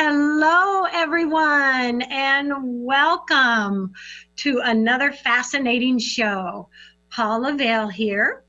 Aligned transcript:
Hello, 0.00 0.84
everyone, 0.84 2.02
and 2.02 2.52
welcome 2.84 3.92
to 4.36 4.60
another 4.62 5.10
fascinating 5.10 5.98
show. 5.98 6.68
Paula 7.10 7.54
Vail 7.54 7.88
here, 7.88 8.44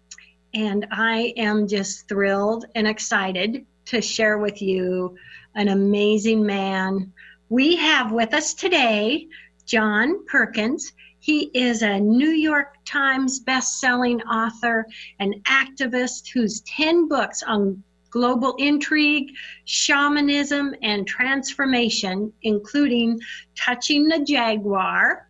and 0.54 0.85
I 0.91 1.33
am 1.38 1.67
just 1.67 2.07
thrilled 2.07 2.65
and 2.75 2.88
excited 2.88 3.65
to 3.85 3.99
share 3.99 4.38
with 4.38 4.62
you 4.62 5.17
an 5.55 5.70
amazing 5.70 6.46
man. 6.46 7.12
We 7.50 7.75
have 7.77 8.11
with 8.11 8.36
us 8.36 8.54
today 8.54 9.27
John 9.66 10.23
Perkins. 10.27 10.93
He 11.18 11.50
is 11.55 11.81
a 11.81 12.00
New 12.00 12.29
York 12.29 12.75
Times 12.86 13.39
best-selling 13.39 14.21
author 14.21 14.86
and 15.18 15.34
activist 15.45 16.29
whose 16.31 16.61
10 16.61 17.07
books 17.07 17.41
on 17.41 17.84
global 18.10 18.55
intrigue, 18.57 19.32
shamanism, 19.66 20.76
and 20.82 21.08
transformation, 21.08 22.34
including 22.41 23.20
Touching 23.55 24.08
the 24.08 24.20
Jaguar, 24.20 25.30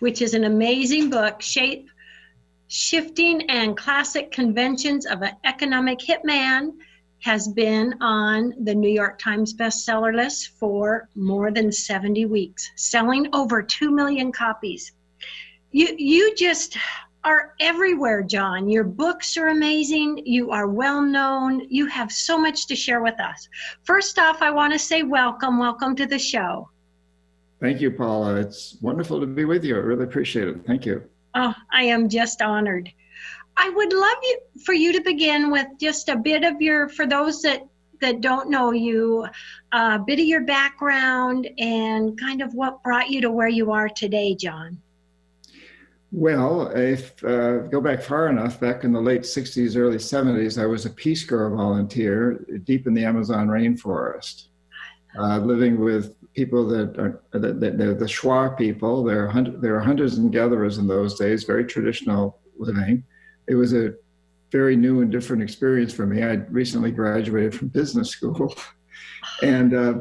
which 0.00 0.22
is 0.22 0.34
an 0.34 0.44
amazing 0.44 1.10
book, 1.10 1.42
Shape 1.42 1.88
Shifting 2.68 3.50
and 3.50 3.76
Classic 3.76 4.30
Confessions 4.30 5.04
of 5.04 5.22
an 5.22 5.32
Economic 5.44 5.98
Hitman, 5.98 6.72
has 7.20 7.48
been 7.48 7.94
on 8.00 8.54
the 8.64 8.74
New 8.74 8.88
York 8.88 9.18
Times 9.18 9.52
bestseller 9.54 10.14
list 10.14 10.52
for 10.58 11.08
more 11.14 11.50
than 11.50 11.70
70 11.70 12.24
weeks, 12.26 12.70
selling 12.76 13.28
over 13.34 13.62
2 13.62 13.90
million 13.90 14.32
copies. 14.32 14.92
You, 15.70 15.94
you 15.98 16.34
just 16.34 16.76
are 17.24 17.54
everywhere, 17.60 18.22
John. 18.22 18.68
Your 18.68 18.84
books 18.84 19.36
are 19.36 19.48
amazing. 19.48 20.22
You 20.24 20.50
are 20.50 20.66
well 20.66 21.02
known. 21.02 21.66
You 21.68 21.86
have 21.86 22.10
so 22.10 22.38
much 22.38 22.66
to 22.68 22.76
share 22.76 23.02
with 23.02 23.20
us. 23.20 23.48
First 23.84 24.18
off, 24.18 24.42
I 24.42 24.50
want 24.50 24.72
to 24.72 24.78
say 24.78 25.02
welcome. 25.02 25.58
Welcome 25.58 25.94
to 25.96 26.06
the 26.06 26.18
show. 26.18 26.70
Thank 27.60 27.80
you, 27.80 27.90
Paula. 27.90 28.36
It's 28.36 28.78
wonderful 28.80 29.20
to 29.20 29.26
be 29.26 29.44
with 29.44 29.64
you. 29.64 29.76
I 29.76 29.80
really 29.80 30.04
appreciate 30.04 30.48
it. 30.48 30.64
Thank 30.66 30.86
you. 30.86 31.02
Oh, 31.34 31.54
I 31.72 31.82
am 31.84 32.08
just 32.08 32.40
honored. 32.40 32.90
I 33.56 33.68
would 33.68 33.92
love 33.92 34.18
you 34.22 34.38
for 34.64 34.72
you 34.72 34.92
to 34.94 35.02
begin 35.02 35.50
with 35.50 35.66
just 35.78 36.08
a 36.08 36.16
bit 36.16 36.44
of 36.44 36.62
your, 36.62 36.88
for 36.88 37.06
those 37.06 37.42
that 37.42 37.66
that 38.00 38.22
don't 38.22 38.48
know 38.48 38.72
you, 38.72 39.26
a 39.72 39.98
bit 39.98 40.18
of 40.18 40.24
your 40.24 40.40
background 40.40 41.48
and 41.58 42.18
kind 42.18 42.40
of 42.40 42.54
what 42.54 42.82
brought 42.82 43.10
you 43.10 43.20
to 43.20 43.30
where 43.30 43.48
you 43.48 43.72
are 43.72 43.90
today, 43.90 44.34
John. 44.34 44.80
Well, 46.12 46.68
if 46.74 47.22
uh, 47.22 47.58
go 47.68 47.80
back 47.80 48.02
far 48.02 48.28
enough, 48.28 48.58
back 48.58 48.82
in 48.82 48.92
the 48.92 49.00
late 49.00 49.22
60s, 49.22 49.76
early 49.76 49.96
70s, 49.96 50.60
I 50.60 50.66
was 50.66 50.84
a 50.84 50.90
Peace 50.90 51.24
Corps 51.24 51.50
volunteer 51.50 52.44
deep 52.64 52.88
in 52.88 52.94
the 52.94 53.04
Amazon 53.04 53.46
rainforest, 53.46 54.46
uh, 55.16 55.38
living 55.38 55.78
with 55.78 56.16
people 56.34 56.66
that 56.66 56.98
are 56.98 57.22
the, 57.32 57.52
the, 57.52 57.94
the 57.94 58.06
Shuar 58.06 58.58
people. 58.58 59.04
There 59.04 59.28
are, 59.28 59.42
there 59.42 59.76
are 59.76 59.80
hunters 59.80 60.18
and 60.18 60.32
gatherers 60.32 60.78
in 60.78 60.88
those 60.88 61.16
days, 61.16 61.44
very 61.44 61.64
traditional 61.64 62.40
living. 62.58 63.04
It 63.46 63.54
was 63.54 63.72
a 63.72 63.94
very 64.50 64.74
new 64.74 65.02
and 65.02 65.12
different 65.12 65.44
experience 65.44 65.92
for 65.92 66.06
me. 66.06 66.24
I'd 66.24 66.52
recently 66.52 66.90
graduated 66.90 67.54
from 67.54 67.68
business 67.68 68.10
school, 68.10 68.52
and 69.42 69.74
uh, 69.74 69.94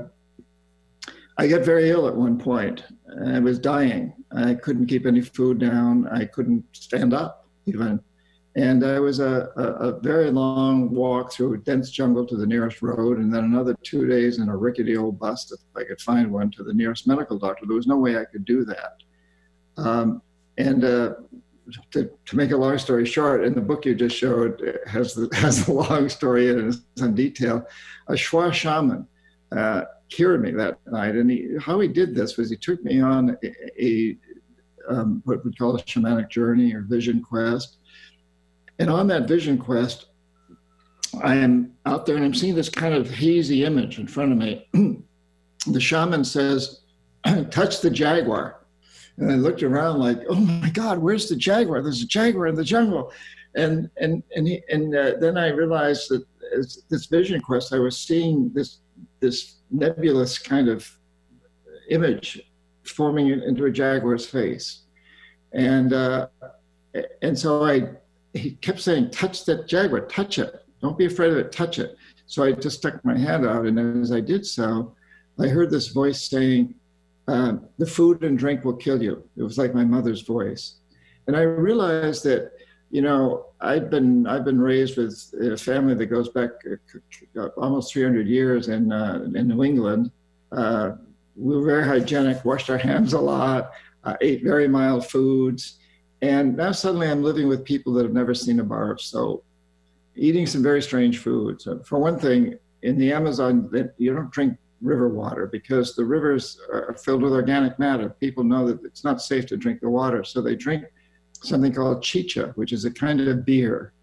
I 1.39 1.47
got 1.47 1.61
very 1.61 1.89
ill 1.89 2.05
at 2.05 2.15
one 2.15 2.37
point. 2.37 2.83
I 3.25 3.39
was 3.39 3.59
dying. 3.59 4.13
I 4.35 4.55
couldn't 4.55 4.87
keep 4.87 5.05
any 5.05 5.21
food 5.21 5.57
down. 5.57 6.05
I 6.09 6.25
couldn't 6.25 6.65
stand 6.73 7.13
up 7.13 7.47
even. 7.65 8.01
And 8.57 8.83
I 8.83 8.99
was 8.99 9.21
a, 9.21 9.47
a, 9.55 9.63
a, 9.87 9.99
very 10.01 10.31
long 10.31 10.89
walk 10.91 11.31
through 11.31 11.53
a 11.53 11.57
dense 11.59 11.91
jungle 11.91 12.25
to 12.25 12.35
the 12.35 12.45
nearest 12.45 12.81
road, 12.81 13.19
and 13.19 13.33
then 13.33 13.45
another 13.45 13.73
two 13.83 14.05
days 14.05 14.39
in 14.39 14.49
a 14.49 14.57
rickety 14.57 14.97
old 14.97 15.17
bus, 15.17 15.49
if 15.49 15.59
I 15.77 15.85
could 15.85 16.01
find 16.01 16.29
one, 16.29 16.51
to 16.51 16.63
the 16.63 16.73
nearest 16.73 17.07
medical 17.07 17.39
doctor. 17.39 17.65
There 17.65 17.75
was 17.77 17.87
no 17.87 17.97
way 17.97 18.17
I 18.17 18.25
could 18.25 18.43
do 18.43 18.65
that. 18.65 18.97
Um, 19.77 20.21
and 20.57 20.83
uh, 20.83 21.13
to, 21.91 22.11
to 22.25 22.35
make 22.35 22.51
a 22.51 22.57
long 22.57 22.77
story 22.79 23.05
short, 23.05 23.45
in 23.45 23.53
the 23.53 23.61
book 23.61 23.85
you 23.85 23.95
just 23.95 24.17
showed 24.17 24.77
has 24.87 25.13
the, 25.13 25.29
has 25.35 25.65
the 25.65 25.71
long 25.71 26.09
story 26.09 26.49
in 26.49 26.73
some 26.97 27.15
detail. 27.15 27.65
A 28.09 28.13
Shuar 28.13 28.51
shaman 28.51 29.07
uh, 29.55 29.83
cured 30.09 30.41
me 30.41 30.51
that 30.51 30.79
night. 30.87 31.15
And 31.15 31.29
he, 31.29 31.55
how 31.59 31.79
he 31.79 31.87
did 31.87 32.15
this 32.15 32.37
was 32.37 32.49
he 32.49 32.57
took 32.57 32.83
me 32.83 33.01
on 33.01 33.37
a, 33.43 33.83
a 33.83 34.17
um, 34.89 35.21
what 35.25 35.45
we 35.45 35.53
call 35.53 35.75
a 35.75 35.83
shamanic 35.83 36.29
journey 36.29 36.73
or 36.73 36.81
vision 36.81 37.21
quest. 37.21 37.77
And 38.79 38.89
on 38.89 39.07
that 39.07 39.27
vision 39.27 39.57
quest, 39.57 40.07
I 41.21 41.35
am 41.35 41.73
out 41.85 42.05
there 42.05 42.15
and 42.15 42.25
I'm 42.25 42.33
seeing 42.33 42.55
this 42.55 42.69
kind 42.69 42.93
of 42.93 43.09
hazy 43.09 43.65
image 43.65 43.99
in 43.99 44.07
front 44.07 44.31
of 44.31 44.37
me. 44.37 44.67
the 45.67 45.79
shaman 45.79 46.23
says, 46.23 46.81
touch 47.51 47.81
the 47.81 47.89
jaguar. 47.89 48.65
And 49.17 49.31
I 49.31 49.35
looked 49.35 49.63
around 49.63 49.99
like, 49.99 50.21
oh 50.29 50.35
my 50.35 50.69
God, 50.69 50.99
where's 50.99 51.27
the 51.27 51.35
jaguar? 51.35 51.81
There's 51.81 52.01
a 52.01 52.07
jaguar 52.07 52.47
in 52.47 52.55
the 52.55 52.63
jungle. 52.63 53.11
And, 53.55 53.89
and, 53.97 54.23
and, 54.35 54.47
he, 54.47 54.61
and 54.69 54.95
uh, 54.95 55.13
then 55.19 55.37
I 55.37 55.49
realized 55.49 56.09
that 56.09 56.25
this 56.89 57.05
vision 57.07 57.41
quest, 57.41 57.73
I 57.73 57.79
was 57.79 57.97
seeing 57.97 58.51
this, 58.53 58.77
this 59.19 59.55
nebulous 59.71 60.37
kind 60.37 60.67
of 60.67 60.89
image 61.89 62.41
forming 62.83 63.27
it 63.27 63.43
into 63.43 63.65
a 63.65 63.71
jaguar's 63.71 64.25
face. 64.25 64.83
And 65.53 65.93
uh, 65.93 66.27
and 67.21 67.37
so 67.37 67.63
I 67.63 67.89
he 68.33 68.51
kept 68.51 68.79
saying, 68.79 69.09
touch 69.09 69.45
that 69.45 69.67
jaguar, 69.67 70.01
touch 70.01 70.37
it. 70.37 70.63
Don't 70.81 70.97
be 70.97 71.05
afraid 71.05 71.31
of 71.31 71.37
it, 71.37 71.51
touch 71.51 71.79
it. 71.79 71.97
So 72.27 72.43
I 72.43 72.51
just 72.51 72.77
stuck 72.77 73.03
my 73.03 73.17
hand 73.17 73.45
out, 73.45 73.65
and 73.65 74.01
as 74.01 74.11
I 74.11 74.19
did 74.19 74.45
so, 74.45 74.95
I 75.39 75.47
heard 75.47 75.71
this 75.71 75.87
voice 75.87 76.29
saying, 76.29 76.75
uh, 77.27 77.53
"The 77.79 77.87
food 77.87 78.23
and 78.23 78.37
drink 78.37 78.63
will 78.63 78.75
kill 78.75 79.01
you." 79.01 79.23
It 79.35 79.41
was 79.41 79.57
like 79.57 79.73
my 79.73 79.83
mother's 79.83 80.21
voice, 80.21 80.75
and 81.25 81.35
I 81.35 81.41
realized 81.41 82.23
that 82.25 82.51
you 82.91 83.01
know, 83.01 83.47
I've 83.61 83.89
been 83.89 84.25
I've 84.25 84.45
been 84.45 84.59
raised 84.59 84.97
with 84.97 85.33
a 85.41 85.57
family 85.57 85.93
that 85.95 86.05
goes 86.05 86.29
back 86.29 86.51
uh, 87.37 87.47
almost 87.57 87.93
300 87.93 88.27
years 88.27 88.69
in 88.69 88.91
uh, 88.91 89.25
in 89.35 89.47
New 89.47 89.63
England. 89.63 90.11
Uh, 90.51 90.91
we 91.35 91.55
were 91.55 91.65
very 91.65 91.85
hygienic, 91.85 92.43
washed 92.45 92.69
our 92.69 92.77
hands 92.77 93.13
a 93.13 93.19
lot, 93.19 93.71
uh, 94.03 94.15
ate 94.21 94.43
very 94.43 94.67
mild 94.67 95.05
foods, 95.07 95.79
and 96.21 96.55
now 96.55 96.71
suddenly 96.71 97.07
I'm 97.07 97.23
living 97.23 97.47
with 97.47 97.63
people 97.63 97.93
that 97.93 98.03
have 98.03 98.13
never 98.13 98.33
seen 98.33 98.59
a 98.59 98.63
bar 98.63 98.91
of 98.91 99.01
soap, 99.01 99.43
eating 100.15 100.47
some 100.47 100.63
very 100.63 100.81
strange 100.81 101.19
foods. 101.19 101.67
For 101.85 101.99
one 101.99 102.17
thing, 102.17 102.57
in 102.83 102.97
the 102.97 103.11
Amazon, 103.11 103.69
you 103.97 104.13
don't 104.13 104.31
drink 104.31 104.57
river 104.81 105.09
water 105.09 105.47
because 105.47 105.95
the 105.95 106.05
rivers 106.05 106.59
are 106.71 106.95
filled 107.03 107.21
with 107.21 107.33
organic 107.33 107.77
matter. 107.77 108.09
People 108.21 108.45
know 108.45 108.65
that 108.67 108.83
it's 108.85 109.03
not 109.03 109.21
safe 109.21 109.45
to 109.47 109.57
drink 109.57 109.81
the 109.81 109.89
water, 109.89 110.23
so 110.23 110.41
they 110.41 110.55
drink 110.55 110.85
something 111.41 111.73
called 111.73 112.03
chicha, 112.03 112.51
which 112.55 112.73
is 112.73 112.85
a 112.85 112.91
kind 112.91 113.21
of 113.21 113.45
beer. 113.45 113.93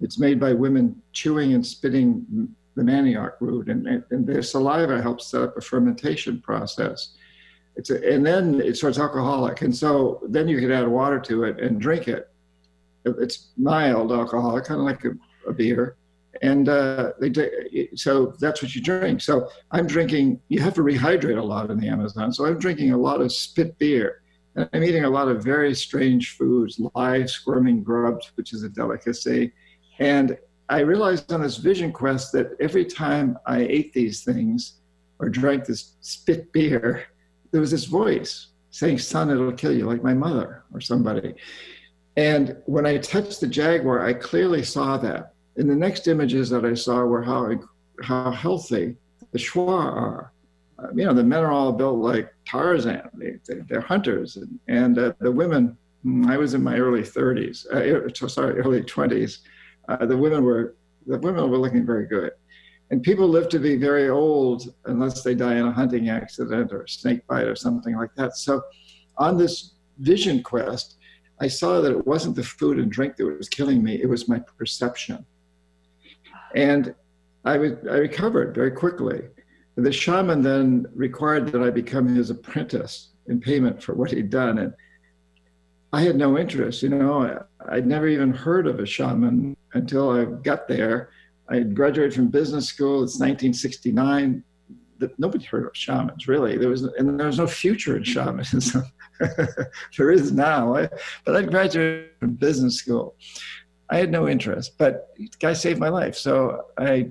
It's 0.00 0.18
made 0.18 0.40
by 0.40 0.52
women 0.52 1.00
chewing 1.12 1.54
and 1.54 1.64
spitting 1.64 2.54
the 2.74 2.82
manioc 2.82 3.32
root, 3.40 3.68
and, 3.68 3.86
and 3.86 4.26
their 4.26 4.42
saliva 4.42 5.00
helps 5.00 5.26
set 5.26 5.42
up 5.42 5.56
a 5.56 5.60
fermentation 5.60 6.40
process. 6.40 7.14
It's 7.76 7.90
a, 7.90 8.12
and 8.12 8.24
then 8.24 8.60
it 8.60 8.76
starts 8.76 8.98
alcoholic, 8.98 9.62
and 9.62 9.74
so 9.74 10.20
then 10.28 10.48
you 10.48 10.58
can 10.60 10.72
add 10.72 10.88
water 10.88 11.20
to 11.20 11.44
it 11.44 11.60
and 11.60 11.80
drink 11.80 12.08
it. 12.08 12.30
It's 13.04 13.48
mild 13.56 14.12
alcoholic, 14.12 14.64
kind 14.64 14.80
of 14.80 14.86
like 14.86 15.04
a, 15.04 15.12
a 15.48 15.52
beer, 15.52 15.96
and 16.40 16.68
uh, 16.68 17.12
they 17.20 17.32
so 17.94 18.34
that's 18.40 18.62
what 18.62 18.74
you 18.74 18.82
drink. 18.82 19.20
So 19.20 19.48
I'm 19.70 19.86
drinking. 19.86 20.40
You 20.48 20.60
have 20.60 20.74
to 20.74 20.82
rehydrate 20.82 21.38
a 21.38 21.42
lot 21.42 21.70
in 21.70 21.78
the 21.78 21.88
Amazon, 21.88 22.32
so 22.32 22.46
I'm 22.46 22.58
drinking 22.58 22.92
a 22.92 22.98
lot 22.98 23.20
of 23.20 23.32
spit 23.32 23.78
beer 23.78 24.21
and 24.54 24.68
I'm 24.72 24.84
eating 24.84 25.04
a 25.04 25.10
lot 25.10 25.28
of 25.28 25.42
very 25.42 25.74
strange 25.74 26.36
foods, 26.36 26.80
live 26.94 27.30
squirming 27.30 27.82
grubs, 27.82 28.32
which 28.34 28.52
is 28.52 28.62
a 28.62 28.68
delicacy. 28.68 29.52
And 29.98 30.36
I 30.68 30.80
realized 30.80 31.32
on 31.32 31.42
this 31.42 31.56
vision 31.56 31.92
quest 31.92 32.32
that 32.32 32.56
every 32.60 32.84
time 32.84 33.38
I 33.46 33.60
ate 33.60 33.92
these 33.92 34.24
things 34.24 34.74
or 35.18 35.28
drank 35.28 35.64
this 35.64 35.96
spit 36.00 36.52
beer, 36.52 37.04
there 37.50 37.60
was 37.60 37.70
this 37.70 37.84
voice 37.84 38.48
saying, 38.70 38.98
Son, 38.98 39.30
it'll 39.30 39.52
kill 39.52 39.72
you, 39.72 39.86
like 39.86 40.02
my 40.02 40.14
mother 40.14 40.64
or 40.72 40.80
somebody. 40.80 41.34
And 42.16 42.56
when 42.66 42.86
I 42.86 42.98
touched 42.98 43.40
the 43.40 43.46
jaguar, 43.46 44.04
I 44.04 44.12
clearly 44.12 44.62
saw 44.62 44.98
that. 44.98 45.34
And 45.56 45.68
the 45.68 45.74
next 45.74 46.08
images 46.08 46.50
that 46.50 46.64
I 46.64 46.74
saw 46.74 47.04
were 47.04 47.22
how, 47.22 47.50
how 48.02 48.30
healthy 48.30 48.96
the 49.32 49.38
Shuar 49.38 49.68
are 49.68 50.32
you 50.94 51.04
know, 51.04 51.14
the 51.14 51.24
men 51.24 51.42
are 51.42 51.52
all 51.52 51.72
built 51.72 51.98
like 51.98 52.32
Tarzan. 52.44 53.08
They, 53.14 53.38
they, 53.46 53.76
are 53.76 53.80
hunters. 53.80 54.36
And, 54.36 54.58
and 54.68 54.98
uh, 54.98 55.12
the 55.20 55.30
women, 55.30 55.76
hmm, 56.02 56.28
I 56.28 56.36
was 56.36 56.54
in 56.54 56.62
my 56.62 56.78
early 56.78 57.02
30s, 57.02 57.66
uh, 57.66 58.28
sorry, 58.28 58.58
early 58.58 58.82
20s. 58.82 59.38
Uh, 59.88 60.06
the 60.06 60.16
women 60.16 60.44
were 60.44 60.76
the 61.06 61.18
women 61.18 61.50
were 61.50 61.58
looking 61.58 61.84
very 61.84 62.06
good. 62.06 62.32
And 62.90 63.02
people 63.02 63.26
live 63.26 63.48
to 63.50 63.58
be 63.58 63.76
very 63.76 64.08
old 64.08 64.72
unless 64.84 65.22
they 65.22 65.34
die 65.34 65.54
in 65.54 65.66
a 65.66 65.72
hunting 65.72 66.10
accident 66.10 66.72
or 66.72 66.82
a 66.82 66.88
snake 66.88 67.26
bite 67.26 67.46
or 67.46 67.56
something 67.56 67.96
like 67.96 68.14
that. 68.16 68.36
So 68.36 68.62
on 69.16 69.38
this 69.38 69.74
vision 69.98 70.42
quest, 70.42 70.96
I 71.40 71.48
saw 71.48 71.80
that 71.80 71.90
it 71.90 72.06
wasn't 72.06 72.36
the 72.36 72.44
food 72.44 72.78
and 72.78 72.92
drink 72.92 73.16
that 73.16 73.24
was 73.24 73.48
killing 73.48 73.82
me, 73.82 74.00
it 74.00 74.08
was 74.08 74.28
my 74.28 74.38
perception. 74.38 75.24
And 76.54 76.94
I, 77.44 77.56
was, 77.56 77.72
I 77.90 77.96
recovered 77.96 78.54
very 78.54 78.70
quickly. 78.70 79.22
The 79.76 79.92
shaman 79.92 80.42
then 80.42 80.86
required 80.94 81.48
that 81.52 81.62
I 81.62 81.70
become 81.70 82.06
his 82.06 82.30
apprentice 82.30 83.10
in 83.26 83.40
payment 83.40 83.82
for 83.82 83.94
what 83.94 84.10
he'd 84.10 84.30
done. 84.30 84.58
And 84.58 84.74
I 85.92 86.02
had 86.02 86.16
no 86.16 86.38
interest, 86.38 86.82
you 86.82 86.88
know, 86.88 87.44
I, 87.68 87.74
would 87.74 87.86
never 87.86 88.08
even 88.08 88.32
heard 88.32 88.66
of 88.66 88.80
a 88.80 88.86
shaman 88.86 89.56
until 89.74 90.10
I 90.10 90.24
got 90.24 90.68
there. 90.68 91.10
I 91.48 91.60
graduated 91.60 92.14
from 92.14 92.28
business 92.28 92.66
school. 92.66 93.02
It's 93.02 93.18
1969. 93.18 94.42
That 94.98 95.18
nobody 95.18 95.44
heard 95.44 95.66
of 95.66 95.76
shamans 95.76 96.28
really. 96.28 96.56
There 96.56 96.68
was 96.68 96.84
and 96.84 97.18
there 97.18 97.26
was 97.26 97.38
no 97.38 97.46
future 97.46 97.96
in 97.96 98.04
shamanism. 98.04 98.84
there 99.98 100.12
is 100.12 100.30
now. 100.30 100.88
But 101.24 101.36
I 101.36 101.42
graduated 101.42 102.10
from 102.20 102.34
business 102.34 102.76
school. 102.76 103.16
I 103.90 103.96
had 103.96 104.10
no 104.10 104.28
interest, 104.28 104.78
but 104.78 105.08
the 105.16 105.28
guy 105.40 105.52
saved 105.54 105.80
my 105.80 105.88
life. 105.88 106.16
So 106.16 106.66
I 106.78 107.10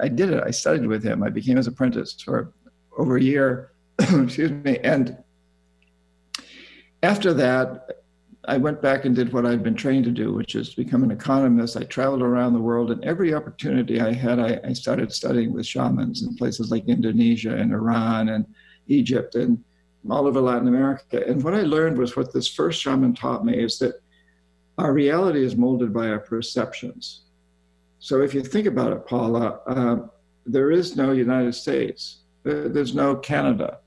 I 0.00 0.08
did 0.08 0.30
it. 0.30 0.42
I 0.44 0.50
studied 0.50 0.86
with 0.86 1.04
him. 1.04 1.22
I 1.22 1.30
became 1.30 1.56
his 1.56 1.66
apprentice 1.66 2.20
for 2.20 2.52
over 2.96 3.16
a 3.16 3.22
year. 3.22 3.72
excuse 3.98 4.50
me. 4.50 4.78
And 4.78 5.16
after 7.02 7.32
that, 7.34 8.02
I 8.46 8.58
went 8.58 8.82
back 8.82 9.04
and 9.04 9.14
did 9.14 9.32
what 9.32 9.46
I'd 9.46 9.62
been 9.62 9.74
trained 9.74 10.04
to 10.04 10.10
do, 10.10 10.32
which 10.32 10.54
is 10.54 10.74
become 10.74 11.02
an 11.02 11.10
economist. 11.10 11.76
I 11.76 11.84
traveled 11.84 12.22
around 12.22 12.52
the 12.52 12.60
world, 12.60 12.90
and 12.90 13.02
every 13.04 13.32
opportunity 13.32 14.00
I 14.00 14.12
had, 14.12 14.38
I, 14.38 14.60
I 14.64 14.72
started 14.74 15.12
studying 15.12 15.52
with 15.52 15.66
shamans 15.66 16.22
in 16.22 16.36
places 16.36 16.70
like 16.70 16.86
Indonesia 16.86 17.54
and 17.54 17.72
Iran 17.72 18.30
and 18.30 18.46
Egypt 18.88 19.34
and 19.34 19.62
all 20.10 20.26
over 20.26 20.40
Latin 20.40 20.68
America. 20.68 21.26
And 21.26 21.42
what 21.42 21.54
I 21.54 21.62
learned 21.62 21.96
was 21.96 22.16
what 22.16 22.32
this 22.32 22.48
first 22.48 22.82
shaman 22.82 23.14
taught 23.14 23.44
me 23.44 23.56
is 23.56 23.78
that 23.78 24.02
our 24.76 24.92
reality 24.92 25.42
is 25.42 25.56
molded 25.56 25.92
by 25.94 26.08
our 26.08 26.18
perceptions. 26.18 27.23
So 28.04 28.20
if 28.20 28.34
you 28.34 28.42
think 28.42 28.66
about 28.66 28.92
it, 28.92 29.06
Paula, 29.06 29.60
uh, 29.66 29.96
there 30.44 30.70
is 30.70 30.94
no 30.94 31.12
United 31.12 31.54
States, 31.54 32.18
there's 32.42 32.94
no 32.94 33.16
Canada, 33.16 33.78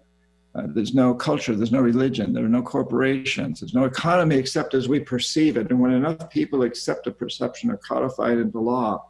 uh, 0.55 0.63
there's 0.69 0.95
no 0.95 1.13
culture, 1.13 1.55
there's 1.55 1.71
no 1.71 1.81
religion, 1.81 2.33
there 2.33 2.43
are 2.43 2.49
no 2.49 2.63
corporations, 2.63 3.59
there's 3.59 3.75
no 3.75 3.83
economy 3.83 4.35
except 4.35 4.73
as 4.73 4.89
we 4.89 4.99
perceive 4.99 5.55
it. 5.55 5.69
And 5.69 5.79
when 5.79 5.91
enough 5.91 6.31
people 6.31 6.63
accept 6.63 7.05
a 7.05 7.11
perception 7.11 7.69
or 7.69 7.77
codify 7.77 8.31
it 8.31 8.39
into 8.39 8.59
law, 8.59 9.05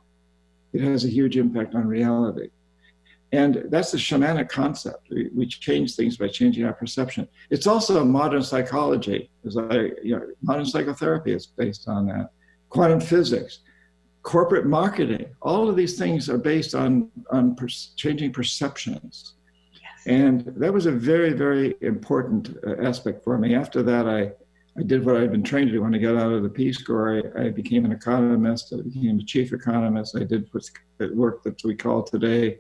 it 0.74 0.82
has 0.82 1.06
a 1.06 1.10
huge 1.10 1.38
impact 1.38 1.74
on 1.74 1.88
reality. 1.88 2.50
And 3.32 3.64
that's 3.70 3.92
the 3.92 3.98
shamanic 3.98 4.50
concept. 4.50 5.08
We, 5.10 5.30
we 5.34 5.46
change 5.46 5.96
things 5.96 6.18
by 6.18 6.28
changing 6.28 6.66
our 6.66 6.74
perception. 6.74 7.30
It's 7.50 7.66
also 7.66 8.04
modern 8.04 8.44
psychology. 8.44 9.32
As 9.46 9.56
I, 9.56 9.92
you 10.04 10.18
know, 10.18 10.28
modern 10.42 10.66
psychotherapy 10.66 11.32
is 11.32 11.46
based 11.46 11.88
on 11.88 12.08
that. 12.08 12.32
Quantum 12.68 13.00
physics 13.00 13.60
corporate 14.28 14.66
marketing. 14.66 15.26
All 15.42 15.70
of 15.70 15.78
these 15.78 15.98
things 15.98 16.30
are 16.30 16.38
based 16.38 16.76
on 16.76 17.10
on 17.32 17.56
per- 17.56 17.80
changing 18.04 18.34
perceptions. 18.34 19.36
Yes. 19.72 20.00
And 20.06 20.36
that 20.62 20.74
was 20.74 20.86
a 20.86 20.92
very, 20.92 21.32
very 21.32 21.76
important 21.80 22.44
uh, 22.68 22.76
aspect 22.90 23.24
for 23.24 23.38
me. 23.38 23.56
After 23.56 23.82
that, 23.84 24.06
I, 24.06 24.22
I 24.78 24.84
did 24.86 25.06
what 25.06 25.16
I'd 25.16 25.32
been 25.32 25.44
trained 25.52 25.70
to 25.70 25.76
do 25.76 25.82
when 25.82 25.96
I 25.96 25.98
got 25.98 26.18
out 26.18 26.34
of 26.34 26.44
the 26.44 26.50
Peace 26.50 26.80
Corps. 26.88 27.24
I, 27.38 27.46
I 27.46 27.50
became 27.62 27.86
an 27.86 27.94
economist. 27.94 28.74
I 28.74 28.82
became 28.82 29.18
a 29.18 29.24
chief 29.24 29.54
economist. 29.54 30.18
I 30.18 30.26
did 30.26 30.44
work 31.24 31.42
that 31.44 31.64
we 31.64 31.74
call 31.74 32.04
today 32.04 32.60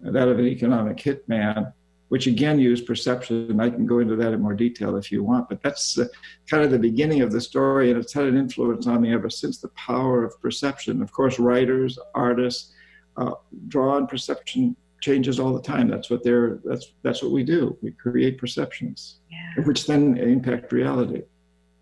that 0.00 0.28
of 0.28 0.38
an 0.38 0.46
economic 0.46 0.98
hitman 0.98 1.72
which 2.08 2.26
again 2.26 2.58
use 2.58 2.80
perception. 2.80 3.50
And 3.50 3.60
I 3.60 3.70
can 3.70 3.86
go 3.86 3.98
into 3.98 4.16
that 4.16 4.32
in 4.32 4.40
more 4.40 4.54
detail 4.54 4.96
if 4.96 5.12
you 5.12 5.22
want, 5.22 5.48
but 5.48 5.62
that's 5.62 5.98
uh, 5.98 6.06
kind 6.48 6.62
of 6.62 6.70
the 6.70 6.78
beginning 6.78 7.22
of 7.22 7.32
the 7.32 7.40
story, 7.40 7.90
and 7.90 8.00
it's 8.00 8.12
had 8.12 8.24
an 8.24 8.36
influence 8.36 8.86
on 8.86 9.02
me 9.02 9.12
ever 9.12 9.30
since. 9.30 9.58
The 9.58 9.68
power 9.68 10.24
of 10.24 10.40
perception. 10.40 11.02
Of 11.02 11.12
course, 11.12 11.38
writers, 11.38 11.98
artists 12.14 12.72
uh, 13.16 13.32
draw 13.68 13.96
on 13.96 14.06
perception 14.06 14.76
changes 15.00 15.38
all 15.38 15.54
the 15.54 15.62
time. 15.62 15.88
That's 15.88 16.10
what 16.10 16.24
they're. 16.24 16.60
That's 16.64 16.92
that's 17.02 17.22
what 17.22 17.32
we 17.32 17.44
do. 17.44 17.76
We 17.82 17.92
create 17.92 18.38
perceptions, 18.38 19.20
yeah. 19.30 19.64
which 19.64 19.86
then 19.86 20.16
impact 20.16 20.72
reality. 20.72 21.22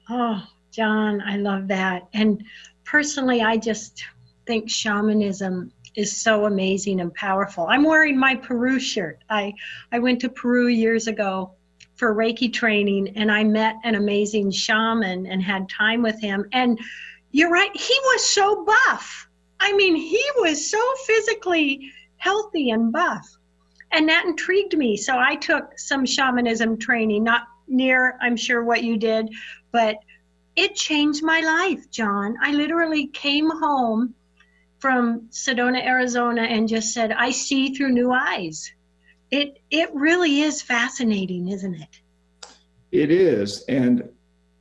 Oh, 0.09 0.43
John, 0.71 1.23
I 1.23 1.37
love 1.37 1.69
that. 1.69 2.09
And 2.13 2.45
personally, 2.85 3.43
I 3.43 3.57
just 3.57 4.05
think 4.47 4.71
shamanism 4.71 5.73
is 5.97 6.15
so 6.15 6.45
amazing 6.45 7.01
and 7.01 7.13
powerful. 7.15 7.67
I'm 7.69 7.83
wearing 7.83 8.19
my 8.19 8.35
Peru 8.37 8.79
shirt. 8.79 9.19
I, 9.29 9.55
I 9.91 9.99
went 9.99 10.21
to 10.21 10.29
Peru 10.29 10.69
years 10.69 11.07
ago 11.07 11.53
for 11.97 12.15
Reiki 12.15 12.53
training 12.53 13.17
and 13.17 13.33
I 13.33 13.43
met 13.43 13.77
an 13.85 13.95
amazing 13.95 14.51
shaman 14.51 15.27
and 15.27 15.43
had 15.43 15.69
time 15.69 16.03
with 16.03 16.21
him. 16.21 16.47
And 16.53 16.79
you're 17.33 17.51
right, 17.51 17.75
he 17.75 17.99
was 18.05 18.25
so 18.25 18.65
buff. 18.65 19.29
I 19.59 19.73
mean, 19.73 19.97
he 19.97 20.23
was 20.37 20.71
so 20.71 20.79
physically 21.07 21.91
healthy 22.19 22.71
and 22.71 22.93
buff. 22.93 23.27
And 23.93 24.09
that 24.09 24.27
intrigued 24.27 24.77
me. 24.77 24.97
So 24.97 25.19
I 25.19 25.37
took 25.37 25.79
some 25.79 26.05
shamanism 26.05 26.79
training, 26.79 27.25
not 27.25 27.45
near, 27.67 28.19
I'm 28.21 28.37
sure, 28.37 28.63
what 28.63 28.83
you 28.83 28.99
did, 28.99 29.31
but 29.73 29.97
it 30.57 30.75
changed 30.75 31.23
my 31.23 31.41
life, 31.41 31.91
John. 31.91 32.37
I 32.43 32.53
literally 32.53 33.07
came 33.09 33.49
home 33.51 34.15
from 34.79 35.29
Sedona, 35.31 35.85
Arizona, 35.85 36.43
and 36.43 36.69
just 36.69 36.93
said, 36.93 37.13
I 37.13 37.31
see 37.31 37.75
through 37.75 37.93
new 37.93 38.13
eyes. 38.13 38.71
It, 39.31 39.61
it 39.71 39.91
really 39.95 40.41
is 40.41 40.63
fascinating, 40.63 41.49
isn't 41.49 41.75
it? 41.75 42.01
It 42.93 43.11
is. 43.11 43.65
And, 43.65 44.09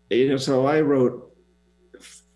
you 0.10 0.30
know, 0.30 0.38
so 0.38 0.66
I 0.66 0.82
wrote 0.82 1.36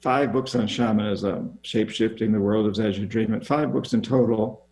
five 0.02 0.32
books 0.32 0.56
on 0.56 0.68
shamanism, 0.68 1.58
shape 1.62 1.90
shifting 1.90 2.32
the 2.32 2.40
world 2.40 2.80
as 2.80 2.98
you 2.98 3.06
dream 3.06 3.34
it, 3.34 3.46
five 3.46 3.74
books 3.74 3.94
in 3.94 4.02
total. 4.02 4.66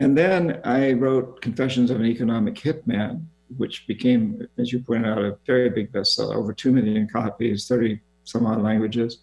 And 0.00 0.16
then 0.16 0.60
I 0.64 0.92
wrote 0.92 1.40
Confessions 1.40 1.90
of 1.90 2.00
an 2.00 2.06
Economic 2.06 2.54
Hitman, 2.54 3.24
which 3.56 3.86
became, 3.86 4.46
as 4.58 4.72
you 4.72 4.80
pointed 4.80 5.10
out, 5.10 5.18
a 5.18 5.38
very 5.46 5.70
big 5.70 5.92
bestseller, 5.92 6.36
over 6.36 6.52
2 6.52 6.70
million 6.70 7.08
copies, 7.08 7.66
30 7.66 8.00
some 8.24 8.46
odd 8.46 8.62
languages. 8.62 9.18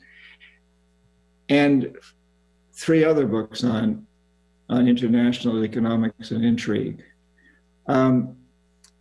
And 1.50 1.96
three 2.75 3.04
other 3.04 3.25
books 3.25 3.63
on 3.63 4.06
on 4.69 4.88
international 4.88 5.63
economics 5.63 6.31
and 6.31 6.44
intrigue. 6.44 7.04
Um, 7.88 8.36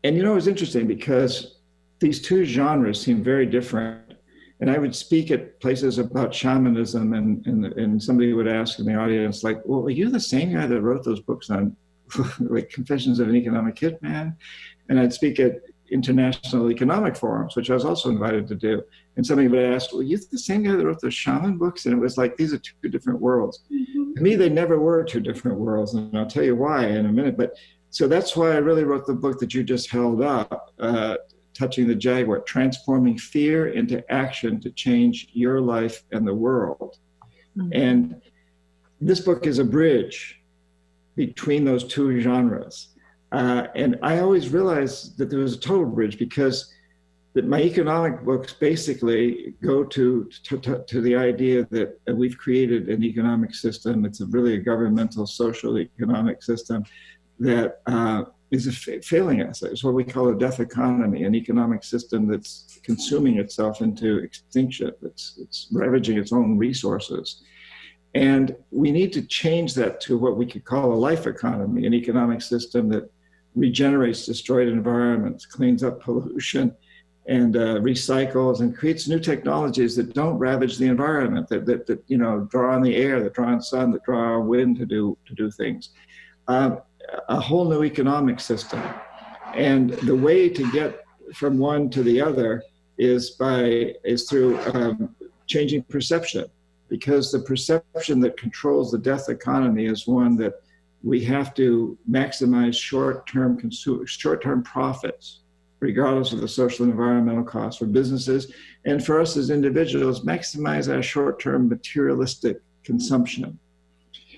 and 0.02 0.16
you 0.16 0.22
know, 0.22 0.32
it 0.32 0.36
was 0.36 0.48
interesting 0.48 0.86
because 0.86 1.56
these 2.00 2.20
two 2.20 2.44
genres 2.44 3.00
seem 3.00 3.22
very 3.24 3.46
different. 3.46 4.14
And 4.60 4.70
I 4.70 4.78
would 4.78 4.94
speak 4.94 5.30
at 5.30 5.58
places 5.60 5.98
about 5.98 6.34
shamanism, 6.34 7.14
and, 7.14 7.44
and, 7.46 7.64
and 7.64 8.02
somebody 8.02 8.32
would 8.34 8.46
ask 8.46 8.78
in 8.78 8.84
the 8.84 8.94
audience, 8.94 9.42
like, 9.42 9.60
well, 9.64 9.80
are 9.80 9.90
you 9.90 10.10
the 10.10 10.20
same 10.20 10.52
guy 10.52 10.66
that 10.66 10.80
wrote 10.82 11.04
those 11.04 11.20
books 11.20 11.50
on 11.50 11.74
like 12.40 12.68
Confessions 12.68 13.18
of 13.20 13.28
an 13.28 13.36
Economic 13.36 13.76
Hitman? 13.76 14.36
And 14.88 15.00
I'd 15.00 15.12
speak 15.12 15.40
at 15.40 15.62
international 15.94 16.70
economic 16.72 17.16
forums, 17.16 17.54
which 17.54 17.70
I 17.70 17.74
was 17.74 17.84
also 17.84 18.10
invited 18.10 18.48
to 18.48 18.56
do. 18.56 18.82
And 19.16 19.24
somebody 19.24 19.48
would 19.48 19.64
ask, 19.64 19.92
Well, 19.92 20.02
you 20.02 20.18
the 20.18 20.38
same 20.38 20.64
guy 20.64 20.72
that 20.72 20.84
wrote 20.84 21.00
the 21.00 21.10
shaman 21.10 21.56
books? 21.56 21.86
And 21.86 21.94
it 21.94 22.00
was 22.00 22.18
like, 22.18 22.36
these 22.36 22.52
are 22.52 22.58
two 22.58 22.88
different 22.90 23.20
worlds. 23.20 23.62
Mm-hmm. 23.72 24.14
To 24.14 24.20
me, 24.20 24.34
they 24.34 24.48
never 24.48 24.78
were 24.78 25.04
two 25.04 25.20
different 25.20 25.58
worlds. 25.58 25.94
And 25.94 26.16
I'll 26.18 26.26
tell 26.26 26.42
you 26.42 26.56
why 26.56 26.86
in 26.86 27.06
a 27.06 27.12
minute. 27.12 27.36
But 27.36 27.54
so 27.90 28.08
that's 28.08 28.36
why 28.36 28.50
I 28.50 28.56
really 28.56 28.82
wrote 28.82 29.06
the 29.06 29.14
book 29.14 29.38
that 29.38 29.54
you 29.54 29.62
just 29.62 29.88
held 29.88 30.20
up, 30.20 30.74
uh, 30.80 31.16
Touching 31.54 31.86
the 31.86 31.94
Jaguar, 31.94 32.40
transforming 32.40 33.16
fear 33.16 33.68
into 33.68 34.04
action 34.12 34.60
to 34.62 34.70
change 34.72 35.28
your 35.32 35.60
life 35.60 36.02
and 36.10 36.26
the 36.26 36.34
world. 36.34 36.98
Mm-hmm. 37.56 37.72
And 37.72 38.22
this 39.00 39.20
book 39.20 39.46
is 39.46 39.60
a 39.60 39.64
bridge 39.64 40.40
between 41.14 41.64
those 41.64 41.84
two 41.84 42.18
genres. 42.20 42.93
Uh, 43.34 43.66
and 43.74 43.98
I 44.00 44.20
always 44.20 44.50
realized 44.50 45.18
that 45.18 45.28
there 45.28 45.40
was 45.40 45.54
a 45.54 45.58
total 45.58 45.86
bridge 45.86 46.18
because 46.20 46.72
that 47.34 47.44
my 47.44 47.60
economic 47.60 48.22
books 48.22 48.52
basically 48.52 49.54
go 49.60 49.82
to, 49.82 50.30
to, 50.44 50.58
to, 50.58 50.84
to 50.86 51.00
the 51.00 51.16
idea 51.16 51.66
that 51.72 51.98
we've 52.14 52.38
created 52.38 52.88
an 52.88 53.02
economic 53.02 53.52
system. 53.52 54.04
It's 54.04 54.20
a 54.20 54.26
really 54.26 54.54
a 54.54 54.58
governmental, 54.58 55.26
social, 55.26 55.76
economic 55.78 56.44
system 56.44 56.84
that 57.40 57.80
uh, 57.86 58.22
is 58.52 58.88
failing 59.02 59.42
us. 59.42 59.64
It's 59.64 59.82
what 59.82 59.94
we 59.94 60.04
call 60.04 60.28
a 60.28 60.38
death 60.38 60.60
economy, 60.60 61.24
an 61.24 61.34
economic 61.34 61.82
system 61.82 62.28
that's 62.28 62.78
consuming 62.84 63.40
itself 63.40 63.80
into 63.80 64.18
extinction. 64.18 64.92
It's, 65.02 65.40
it's 65.42 65.66
ravaging 65.72 66.18
its 66.18 66.32
own 66.32 66.56
resources. 66.56 67.42
And 68.14 68.54
we 68.70 68.92
need 68.92 69.12
to 69.14 69.22
change 69.22 69.74
that 69.74 70.00
to 70.02 70.16
what 70.16 70.36
we 70.36 70.46
could 70.46 70.64
call 70.64 70.92
a 70.92 70.94
life 70.94 71.26
economy, 71.26 71.84
an 71.84 71.94
economic 71.94 72.42
system 72.42 72.88
that 72.90 73.10
regenerates 73.54 74.26
destroyed 74.26 74.68
environments, 74.68 75.46
cleans 75.46 75.82
up 75.82 76.02
pollution, 76.02 76.74
and 77.26 77.56
uh, 77.56 77.76
recycles 77.80 78.60
and 78.60 78.76
creates 78.76 79.08
new 79.08 79.18
technologies 79.18 79.96
that 79.96 80.12
don't 80.12 80.36
ravage 80.36 80.76
the 80.76 80.86
environment, 80.86 81.48
that, 81.48 81.64
that, 81.64 81.86
that, 81.86 82.02
you 82.06 82.18
know 82.18 82.40
draw 82.50 82.74
on 82.74 82.82
the 82.82 82.94
air, 82.96 83.22
that 83.22 83.32
draw 83.32 83.48
on 83.48 83.62
sun, 83.62 83.90
that 83.92 84.02
draw 84.04 84.38
on 84.38 84.46
wind 84.46 84.76
to 84.76 84.84
do 84.84 85.16
to 85.26 85.34
do 85.34 85.50
things. 85.50 85.90
Um, 86.48 86.80
a 87.28 87.40
whole 87.40 87.66
new 87.68 87.82
economic 87.84 88.40
system, 88.40 88.82
and 89.54 89.90
the 89.90 90.14
way 90.14 90.48
to 90.48 90.70
get 90.72 91.04
from 91.34 91.58
one 91.58 91.88
to 91.90 92.02
the 92.02 92.20
other 92.20 92.62
is 92.98 93.30
by 93.30 93.94
is 94.04 94.28
through 94.28 94.58
um, 94.74 95.14
changing 95.46 95.82
perception, 95.84 96.44
because 96.88 97.32
the 97.32 97.40
perception 97.40 98.20
that 98.20 98.36
controls 98.36 98.90
the 98.90 98.98
death 98.98 99.30
economy 99.30 99.86
is 99.86 100.06
one 100.06 100.36
that 100.36 100.54
we 101.04 101.22
have 101.22 101.54
to 101.54 101.98
maximize 102.10 102.74
short-term 102.74 103.58
consumer, 103.58 104.06
short-term 104.06 104.62
profits, 104.62 105.40
regardless 105.80 106.32
of 106.32 106.40
the 106.40 106.48
social 106.48 106.84
and 106.84 106.92
environmental 106.92 107.44
costs 107.44 107.78
for 107.78 107.86
businesses 107.86 108.50
and 108.86 109.04
for 109.04 109.20
us 109.20 109.36
as 109.36 109.50
individuals, 109.50 110.24
maximize 110.24 110.92
our 110.92 111.02
short-term 111.02 111.68
materialistic 111.68 112.60
consumption. 112.84 113.58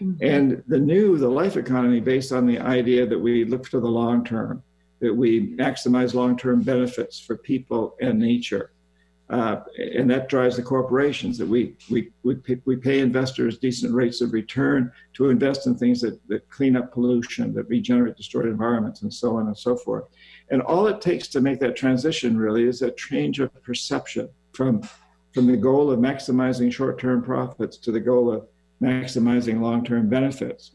Mm-hmm. 0.01 0.25
And 0.25 0.63
the 0.67 0.79
new, 0.79 1.17
the 1.17 1.29
life 1.29 1.57
economy, 1.57 2.01
based 2.01 2.33
on 2.33 2.47
the 2.47 2.59
idea 2.59 3.07
that 3.07 3.19
we 3.19 3.45
look 3.45 3.69
to 3.71 3.81
the 3.81 3.87
long 3.87 4.25
term, 4.25 4.63
that 5.01 5.15
we 5.15 5.55
maximize 5.55 6.15
long 6.15 6.37
term 6.37 6.63
benefits 6.63 7.21
for 7.21 7.37
people 7.37 7.97
and 8.01 8.19
nature. 8.19 8.73
Uh, 9.29 9.61
and 9.77 10.09
that 10.09 10.29
drives 10.29 10.55
the 10.55 10.63
corporations 10.63 11.37
that 11.37 11.47
we, 11.47 11.75
we, 11.91 12.11
we, 12.23 12.37
pay, 12.37 12.61
we 12.65 12.77
pay 12.77 13.01
investors 13.01 13.59
decent 13.59 13.93
rates 13.93 14.21
of 14.21 14.33
return 14.33 14.93
to 15.15 15.31
invest 15.31 15.67
in 15.67 15.77
things 15.77 16.01
that, 16.01 16.17
that 16.29 16.49
clean 16.49 16.77
up 16.77 16.93
pollution, 16.93 17.53
that 17.53 17.69
regenerate 17.69 18.17
destroyed 18.17 18.47
environments, 18.47 19.03
and 19.03 19.13
so 19.13 19.37
on 19.37 19.49
and 19.49 19.59
so 19.59 19.77
forth. 19.77 20.05
And 20.51 20.63
all 20.63 20.87
it 20.87 21.01
takes 21.01 21.27
to 21.29 21.41
make 21.41 21.59
that 21.59 21.75
transition 21.75 22.39
really 22.39 22.65
is 22.65 22.83
a 22.83 22.93
change 22.93 23.41
of 23.41 23.51
perception 23.65 24.29
from, 24.53 24.89
from 25.35 25.49
the 25.49 25.57
goal 25.57 25.91
of 25.91 25.99
maximizing 25.99 26.73
short 26.73 27.01
term 27.01 27.21
profits 27.21 27.79
to 27.79 27.91
the 27.91 28.01
goal 28.01 28.33
of 28.33 28.47
maximizing 28.81 29.61
long 29.61 29.85
term 29.85 30.09
benefits. 30.09 30.73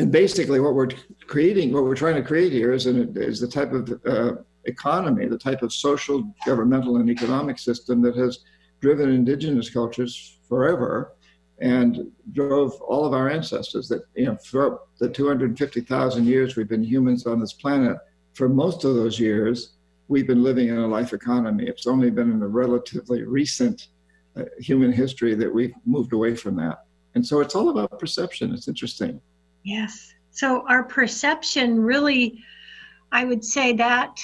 And 0.00 0.10
basically, 0.10 0.58
what 0.58 0.74
we're 0.74 0.88
creating, 1.28 1.72
what 1.72 1.84
we're 1.84 1.94
trying 1.94 2.16
to 2.16 2.22
create 2.22 2.52
here 2.52 2.72
is, 2.72 2.86
an, 2.86 3.16
is 3.16 3.38
the 3.38 3.46
type 3.46 3.72
of 3.72 4.00
uh, 4.04 4.42
economy, 4.66 5.26
the 5.26 5.38
type 5.38 5.62
of 5.62 5.72
social, 5.72 6.24
governmental, 6.46 6.96
and 6.96 7.10
economic 7.10 7.58
system 7.58 8.02
that 8.02 8.16
has 8.16 8.40
driven 8.80 9.10
indigenous 9.10 9.70
cultures 9.70 10.38
forever 10.48 11.14
and 11.60 12.10
drove 12.32 12.72
all 12.82 13.04
of 13.04 13.12
our 13.14 13.30
ancestors 13.30 13.88
that 13.88 14.02
you 14.16 14.26
know 14.26 14.36
for 14.38 14.80
the 14.98 15.08
250,000 15.08 16.26
years 16.26 16.56
we've 16.56 16.68
been 16.68 16.82
humans 16.82 17.28
on 17.28 17.38
this 17.38 17.52
planet 17.52 17.96
for 18.32 18.48
most 18.48 18.82
of 18.82 18.96
those 18.96 19.20
years 19.20 19.74
we've 20.08 20.26
been 20.26 20.42
living 20.42 20.68
in 20.68 20.78
a 20.78 20.86
life 20.86 21.12
economy 21.12 21.64
it's 21.68 21.86
only 21.86 22.10
been 22.10 22.28
in 22.28 22.40
the 22.40 22.46
relatively 22.46 23.22
recent 23.22 23.86
uh, 24.36 24.42
human 24.58 24.92
history 24.92 25.36
that 25.36 25.54
we've 25.54 25.72
moved 25.86 26.12
away 26.12 26.34
from 26.34 26.56
that 26.56 26.84
and 27.14 27.24
so 27.24 27.40
it's 27.40 27.54
all 27.54 27.70
about 27.70 27.98
perception. 27.98 28.52
It's 28.52 28.68
interesting. 28.68 29.20
Yes. 29.62 30.14
So 30.30 30.64
our 30.68 30.82
perception 30.82 31.80
really, 31.80 32.42
I 33.12 33.24
would 33.24 33.44
say 33.44 33.72
that 33.74 34.20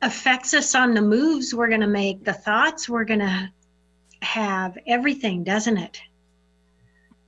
affects 0.00 0.54
us 0.54 0.74
on 0.74 0.94
the 0.94 1.02
moves 1.02 1.54
we're 1.54 1.68
going 1.68 1.80
to 1.80 1.86
make, 1.86 2.24
the 2.24 2.32
thoughts 2.32 2.88
we're 2.88 3.04
going 3.04 3.20
to 3.20 3.50
have, 4.22 4.78
everything, 4.86 5.44
doesn't 5.44 5.78
it? 5.78 6.00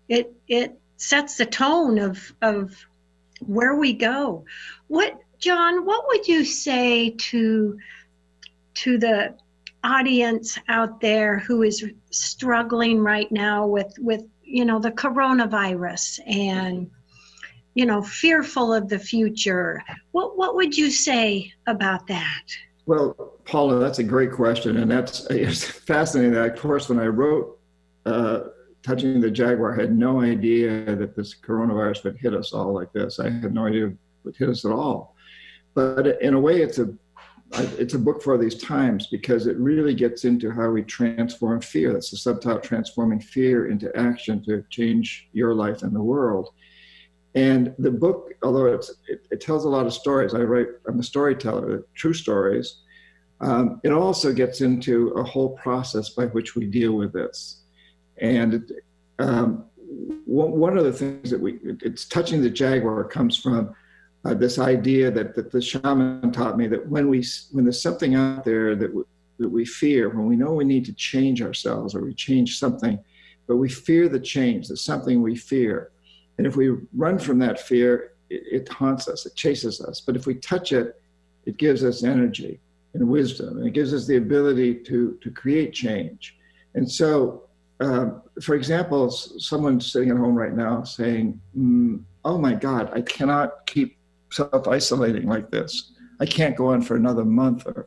It 0.08 0.32
it 0.48 0.80
sets 0.96 1.36
the 1.36 1.46
tone 1.46 1.98
of 1.98 2.32
of 2.42 2.74
where 3.40 3.74
we 3.74 3.92
go. 3.92 4.44
What 4.88 5.18
John, 5.38 5.84
what 5.84 6.06
would 6.08 6.26
you 6.26 6.44
say 6.44 7.10
to 7.10 7.78
to 8.74 8.98
the 8.98 9.36
audience 9.82 10.58
out 10.68 11.00
there 11.00 11.38
who 11.38 11.62
is 11.62 11.84
struggling 12.10 13.00
right 13.00 13.30
now 13.30 13.66
with 13.66 13.94
with 13.98 14.24
you 14.50 14.64
know, 14.64 14.80
the 14.80 14.90
coronavirus 14.90 16.18
and, 16.26 16.90
you 17.74 17.86
know, 17.86 18.02
fearful 18.02 18.72
of 18.72 18.88
the 18.88 18.98
future. 18.98 19.82
What, 20.12 20.36
what 20.36 20.54
would 20.56 20.76
you 20.76 20.90
say 20.90 21.52
about 21.66 22.06
that? 22.08 22.44
Well, 22.86 23.14
Paula, 23.44 23.78
that's 23.78 24.00
a 24.00 24.04
great 24.04 24.32
question. 24.32 24.78
And 24.78 24.90
that's 24.90 25.26
it's 25.26 25.64
fascinating. 25.64 26.36
Of 26.36 26.56
course, 26.56 26.88
when 26.88 26.98
I 26.98 27.06
wrote 27.06 27.58
uh, 28.06 28.40
Touching 28.82 29.20
the 29.20 29.30
Jaguar, 29.30 29.76
I 29.76 29.82
had 29.82 29.96
no 29.96 30.22
idea 30.22 30.96
that 30.96 31.14
this 31.14 31.34
coronavirus 31.34 32.04
would 32.04 32.16
hit 32.16 32.34
us 32.34 32.52
all 32.52 32.72
like 32.72 32.92
this. 32.92 33.20
I 33.20 33.28
had 33.28 33.54
no 33.54 33.66
idea 33.66 33.88
it 33.88 33.96
would 34.24 34.36
hit 34.36 34.48
us 34.48 34.64
at 34.64 34.72
all. 34.72 35.14
But 35.74 36.20
in 36.20 36.34
a 36.34 36.40
way, 36.40 36.62
it's 36.62 36.78
a 36.78 36.92
it's 37.52 37.94
a 37.94 37.98
book 37.98 38.22
for 38.22 38.38
these 38.38 38.54
times 38.54 39.08
because 39.08 39.46
it 39.46 39.56
really 39.56 39.92
gets 39.92 40.24
into 40.24 40.50
how 40.50 40.70
we 40.70 40.82
transform 40.82 41.60
fear. 41.60 41.92
That's 41.92 42.10
the 42.10 42.16
subtitle, 42.16 42.60
Transforming 42.60 43.20
Fear 43.20 43.68
into 43.68 43.94
Action 43.96 44.42
to 44.44 44.64
Change 44.70 45.28
Your 45.32 45.54
Life 45.54 45.82
and 45.82 45.94
the 45.94 46.02
World. 46.02 46.50
And 47.34 47.75
the 47.78 47.90
book, 47.90 48.32
although 48.42 48.66
it, 48.66 48.84
it, 49.30 49.40
tells 49.40 49.64
a 49.64 49.68
lot 49.68 49.87
of 49.87 49.92
stories, 49.92 50.34
I 50.34 50.40
write, 50.40 50.66
I'm 50.88 50.99
a 50.99 51.02
storyteller, 51.02 51.84
true 51.94 52.12
stories. 52.12 52.78
Um, 53.40 53.80
it 53.84 53.92
also 53.92 54.32
gets 54.32 54.60
into 54.60 55.08
a 55.10 55.22
whole 55.22 55.50
process 55.50 56.10
by 56.10 56.26
which 56.26 56.56
we 56.56 56.66
deal 56.66 56.92
with 56.92 57.12
this. 57.12 57.62
And 58.18 58.72
um, 59.20 59.64
one 60.26 60.76
of 60.76 60.84
the 60.84 60.92
things 60.92 61.30
that 61.30 61.40
we, 61.40 61.58
it's 61.62 62.04
touching 62.04 62.42
the 62.42 62.50
Jaguar 62.50 63.04
comes 63.04 63.37
from 63.37 63.75
uh, 64.25 64.34
this 64.34 64.58
idea 64.58 65.10
that, 65.10 65.34
that 65.34 65.50
the 65.50 65.62
shaman 65.62 66.30
taught 66.32 66.58
me 66.58 66.66
that 66.66 66.87
when 66.88 67.08
we 67.08 67.25
when 67.52 67.64
there's 67.64 67.80
something 67.80 68.14
out 68.14 68.44
there 68.44 68.76
that, 68.76 68.88
w- 68.88 69.06
that 69.38 69.49
we 69.49 69.64
fear, 69.64 70.10
when 70.10 70.26
we 70.26 70.37
know 70.37 70.52
we 70.52 70.64
need 70.64 70.84
to 70.84 70.92
change 70.92 71.40
ourselves 71.40 71.94
or 71.94 72.04
we 72.04 72.12
change 72.12 72.58
something, 72.58 73.02
but 73.46 73.56
we 73.56 73.68
fear 73.68 74.08
the 74.08 74.20
change, 74.20 74.68
there's 74.68 74.82
something 74.82 75.22
we 75.22 75.34
fear. 75.34 75.90
And 76.40 76.47
if 76.47 76.56
we 76.56 76.70
run 76.94 77.18
from 77.18 77.38
that 77.40 77.61
fear, 77.61 78.12
it, 78.30 78.62
it 78.62 78.68
haunts 78.70 79.09
us, 79.09 79.26
it 79.26 79.35
chases 79.35 79.82
us. 79.82 80.00
But 80.00 80.16
if 80.16 80.26
we 80.26 80.37
touch 80.37 80.73
it, 80.73 80.99
it 81.44 81.59
gives 81.59 81.85
us 81.85 82.02
energy 82.02 82.61
and 82.94 83.06
wisdom, 83.06 83.59
and 83.59 83.66
it 83.66 83.75
gives 83.75 83.92
us 83.92 84.06
the 84.06 84.16
ability 84.16 84.76
to, 84.85 85.18
to 85.20 85.30
create 85.30 85.75
change. 85.75 86.38
And 86.75 86.90
so, 86.90 87.42
um, 87.80 88.23
for 88.40 88.54
example, 88.54 89.11
someone 89.11 89.82
sitting 89.82 90.09
at 90.09 90.16
home 90.16 90.35
right 90.35 90.56
now 90.56 90.82
saying, 90.82 91.38
mm, 91.54 92.02
Oh 92.25 92.38
my 92.38 92.54
God, 92.54 92.90
I 92.94 93.02
cannot 93.02 93.66
keep 93.66 93.99
self 94.32 94.66
isolating 94.66 95.28
like 95.28 95.50
this. 95.50 95.92
I 96.20 96.25
can't 96.25 96.56
go 96.56 96.68
on 96.68 96.80
for 96.80 96.97
another 96.97 97.26
month 97.26 97.66
or 97.66 97.87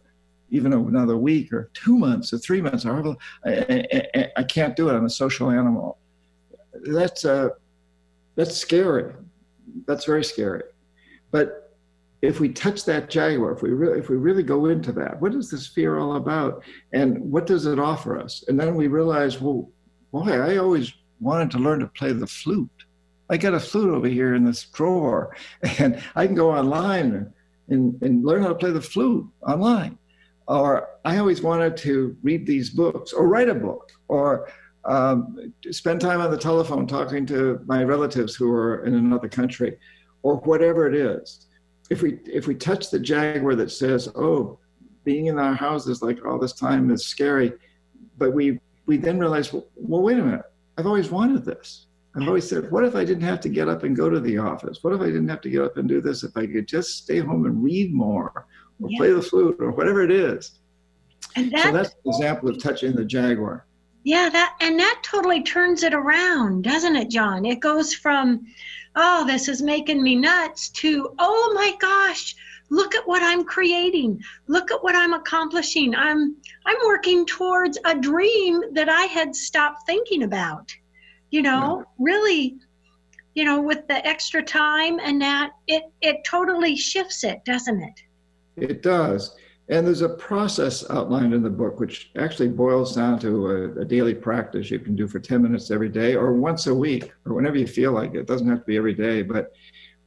even 0.52 0.74
another 0.74 1.18
week 1.18 1.52
or 1.52 1.72
two 1.74 1.98
months 1.98 2.32
or 2.32 2.38
three 2.38 2.62
months. 2.62 2.86
Or 2.86 3.18
I, 3.48 4.08
I, 4.14 4.28
I 4.38 4.44
can't 4.44 4.76
do 4.76 4.90
it. 4.90 4.94
I'm 4.94 5.06
a 5.06 5.10
social 5.10 5.50
animal. 5.50 5.98
That's 6.86 7.26
uh, 7.26 7.50
that's 8.36 8.58
scary. 8.58 9.14
That's 9.86 10.06
very 10.06 10.24
scary. 10.24 10.64
But 11.32 11.64
if 12.22 12.40
we 12.40 12.50
touch 12.50 12.86
that 12.86 13.10
jaguar, 13.10 13.52
if 13.52 13.62
we 13.62 13.72
really, 13.72 14.00
if 14.00 14.10
we 14.10 14.16
really 14.16 14.44
go 14.44 14.68
into 14.68 14.92
that, 14.94 15.20
what 15.20 15.36
is 15.36 15.52
this 15.52 15.68
fear 15.68 16.00
all 16.00 16.16
about, 16.16 16.64
and 16.94 17.20
what 17.20 17.46
does 17.46 17.66
it 17.66 17.80
offer 17.80 18.18
us? 18.18 18.44
And 18.48 18.60
then 18.60 18.76
we 18.76 18.88
realize, 18.88 19.42
well, 19.42 19.70
boy, 20.12 20.32
I 20.32 20.58
always 20.58 20.94
wanted 21.20 21.52
to 21.52 21.58
learn 21.58 21.80
to 21.80 21.88
play 21.88 22.14
the 22.14 22.28
flute. 22.28 22.70
I 23.30 23.38
got 23.38 23.54
a 23.54 23.60
flute 23.60 23.94
over 23.94 24.08
here 24.08 24.36
in 24.36 24.46
this 24.46 24.64
drawer, 24.64 25.36
and 25.80 26.02
I 26.16 26.26
can 26.26 26.36
go 26.36 26.52
online 26.52 27.34
and, 27.68 28.02
and 28.02 28.26
learn 28.26 28.42
how 28.42 28.50
to 28.50 28.56
play 28.56 28.72
the 28.72 28.82
flute 28.82 29.28
online. 29.46 29.98
Or 30.48 30.90
I 31.06 31.18
always 31.18 31.42
wanted 31.42 31.78
to 31.78 32.16
read 32.22 32.46
these 32.46 32.70
books 32.70 33.14
or 33.14 33.28
write 33.28 33.50
a 33.50 33.56
book 33.56 33.92
or 34.08 34.50
um, 34.86 35.54
spend 35.72 36.02
time 36.02 36.22
on 36.22 36.32
the 36.32 36.38
telephone 36.38 36.88
talking 36.88 37.26
to 37.28 37.62
my 37.66 37.84
relatives 37.84 38.36
who 38.36 38.52
are 38.52 38.86
in 38.86 38.96
another 38.96 39.30
country 39.30 39.78
or 40.22 40.38
whatever 40.38 40.88
it 40.88 40.96
is. 40.96 41.48
If 41.90 42.02
we 42.02 42.20
if 42.26 42.48
we 42.48 42.56
touch 42.56 42.90
the 42.90 43.00
jaguar 43.00 43.56
that 43.56 43.72
says, 43.72 44.10
"Oh, 44.16 44.60
being 45.04 45.28
in 45.28 45.40
our 45.40 45.54
houses 45.54 46.02
like 46.02 46.26
all 46.26 46.40
this 46.40 46.54
time 46.54 46.92
is 46.92 47.06
scary," 47.06 47.54
but 48.18 48.34
we 48.34 48.60
we 48.86 48.98
then 48.98 49.20
realize, 49.20 49.54
well, 49.54 49.68
well 49.76 50.02
wait 50.02 50.20
a 50.20 50.24
minute, 50.24 50.46
I've 50.78 50.88
always 50.88 51.10
wanted 51.10 51.46
this. 51.46 51.88
I've 52.16 52.28
always 52.28 52.48
said, 52.48 52.70
what 52.72 52.84
if 52.84 52.96
I 52.96 53.04
didn't 53.04 53.24
have 53.24 53.40
to 53.42 53.50
get 53.50 53.68
up 53.68 53.84
and 53.84 53.96
go 53.96 54.08
to 54.08 54.20
the 54.20 54.38
office? 54.38 54.84
What 54.84 54.94
if 54.94 55.02
I 55.02 55.08
didn't 55.08 55.30
have 55.30 55.42
to 55.42 55.50
get 55.50 55.64
up 55.64 55.78
and 55.78 55.88
do 55.88 56.00
this? 56.00 56.24
If 56.24 56.38
I 56.38 56.46
could 56.46 56.68
just 56.68 56.98
stay 56.98 57.18
home 57.20 57.46
and 57.48 57.64
read 57.64 57.92
more 57.92 58.46
or 58.80 58.90
yeah. 58.90 58.98
play 58.98 59.12
the 59.12 59.22
flute 59.22 59.58
or 59.60 59.72
whatever 59.72 60.04
it 60.04 60.12
is. 60.12 60.60
And 61.36 61.52
that, 61.52 61.64
so 61.64 61.72
that's 61.72 61.90
an 61.90 62.12
example 62.12 62.50
of 62.50 62.62
touching 62.62 62.96
the 62.96 63.04
jaguar. 63.04 63.66
Yeah, 64.04 64.30
that 64.30 64.56
and 64.60 64.80
that 64.80 65.02
totally 65.04 65.44
turns 65.44 65.84
it 65.84 65.94
around, 65.94 66.64
doesn't 66.64 66.96
it, 66.96 67.10
John? 67.10 67.46
It 67.46 67.60
goes 67.62 67.94
from, 67.94 68.46
oh, 68.96 69.26
this 69.26 69.48
is 69.48 69.62
making 69.62 70.04
me 70.04 70.16
nuts 70.16 70.70
to, 70.70 71.16
oh 71.20 71.52
my 71.56 71.74
gosh, 71.80 72.36
look 72.70 72.96
at 72.96 73.08
what 73.08 73.24
I'm 73.24 73.46
creating. 73.46 74.22
Look 74.48 74.72
at 74.72 74.84
what 74.84 74.96
I'm 74.96 75.14
accomplishing. 75.14 75.96
I'm 75.96 76.36
I'm 76.66 76.78
working 76.86 77.26
towards 77.26 77.78
a 77.86 77.96
dream 77.96 78.62
that 78.74 78.90
I 78.90 79.04
had 79.04 79.36
stopped 79.36 79.86
thinking 79.86 80.24
about 80.24 80.74
you 81.34 81.42
know 81.42 81.80
yeah. 81.80 81.84
really 81.98 82.56
you 83.34 83.44
know 83.44 83.60
with 83.60 83.86
the 83.88 84.08
extra 84.08 84.42
time 84.42 85.00
and 85.00 85.20
that 85.20 85.52
it 85.68 85.84
it 86.02 86.18
totally 86.24 86.76
shifts 86.76 87.24
it 87.24 87.44
doesn't 87.44 87.82
it 87.82 88.02
it 88.56 88.84
does 88.84 89.36
and 89.70 89.88
there's 89.88 90.02
a 90.02 90.10
process 90.10 90.90
outlined 90.90 91.34
in 91.34 91.42
the 91.42 91.50
book 91.50 91.80
which 91.80 92.12
actually 92.18 92.50
boils 92.50 92.96
down 92.96 93.18
to 93.20 93.48
a, 93.48 93.82
a, 93.82 93.86
daily 93.86 94.14
practice 94.14 94.70
you 94.70 94.80
can 94.80 94.96
do 94.96 95.08
for 95.08 95.20
10 95.20 95.42
minutes 95.42 95.72
every 95.72 95.90
day 95.90 96.16
or 96.16 96.34
once 96.34 96.68
a 96.68 96.76
week 96.76 97.14
or 97.26 97.34
whenever 97.34 97.58
you 97.58 97.68
feel 97.68 97.94
like 97.94 98.14
it, 98.14 98.20
it 98.20 98.28
doesn't 98.28 98.50
have 98.50 98.60
to 98.60 98.66
be 98.66 98.78
every 98.78 98.94
day 98.94 99.22
but 99.22 99.54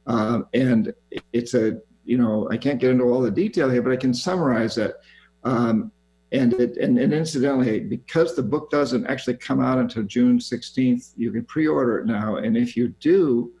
um, 0.05 0.47
and 0.53 0.93
it's 1.33 1.53
a 1.53 1.79
you 2.05 2.17
know 2.17 2.47
i 2.51 2.57
can't 2.57 2.79
get 2.79 2.91
into 2.91 3.05
all 3.05 3.21
the 3.21 3.31
detail 3.31 3.69
here 3.69 3.81
but 3.81 3.91
i 3.91 3.97
can 3.97 4.13
summarize 4.13 4.77
it. 4.77 4.95
Um, 5.43 5.91
and 6.33 6.53
it 6.55 6.75
and, 6.77 6.97
and, 6.99 7.13
incidentally 7.13 7.79
because 7.79 8.35
the 8.35 8.43
book 8.43 8.69
doesn't 8.69 9.07
actually 9.07 9.37
come 9.37 9.61
out 9.61 9.77
until 9.79 10.03
june 10.03 10.39
16th 10.39 11.13
you 11.15 11.31
can 11.31 11.45
pre-order 11.45 11.99
it 11.99 12.05
now. 12.05 12.35
And 12.37 12.57
if 12.57 12.75
you 12.75 12.89
do 12.99 13.53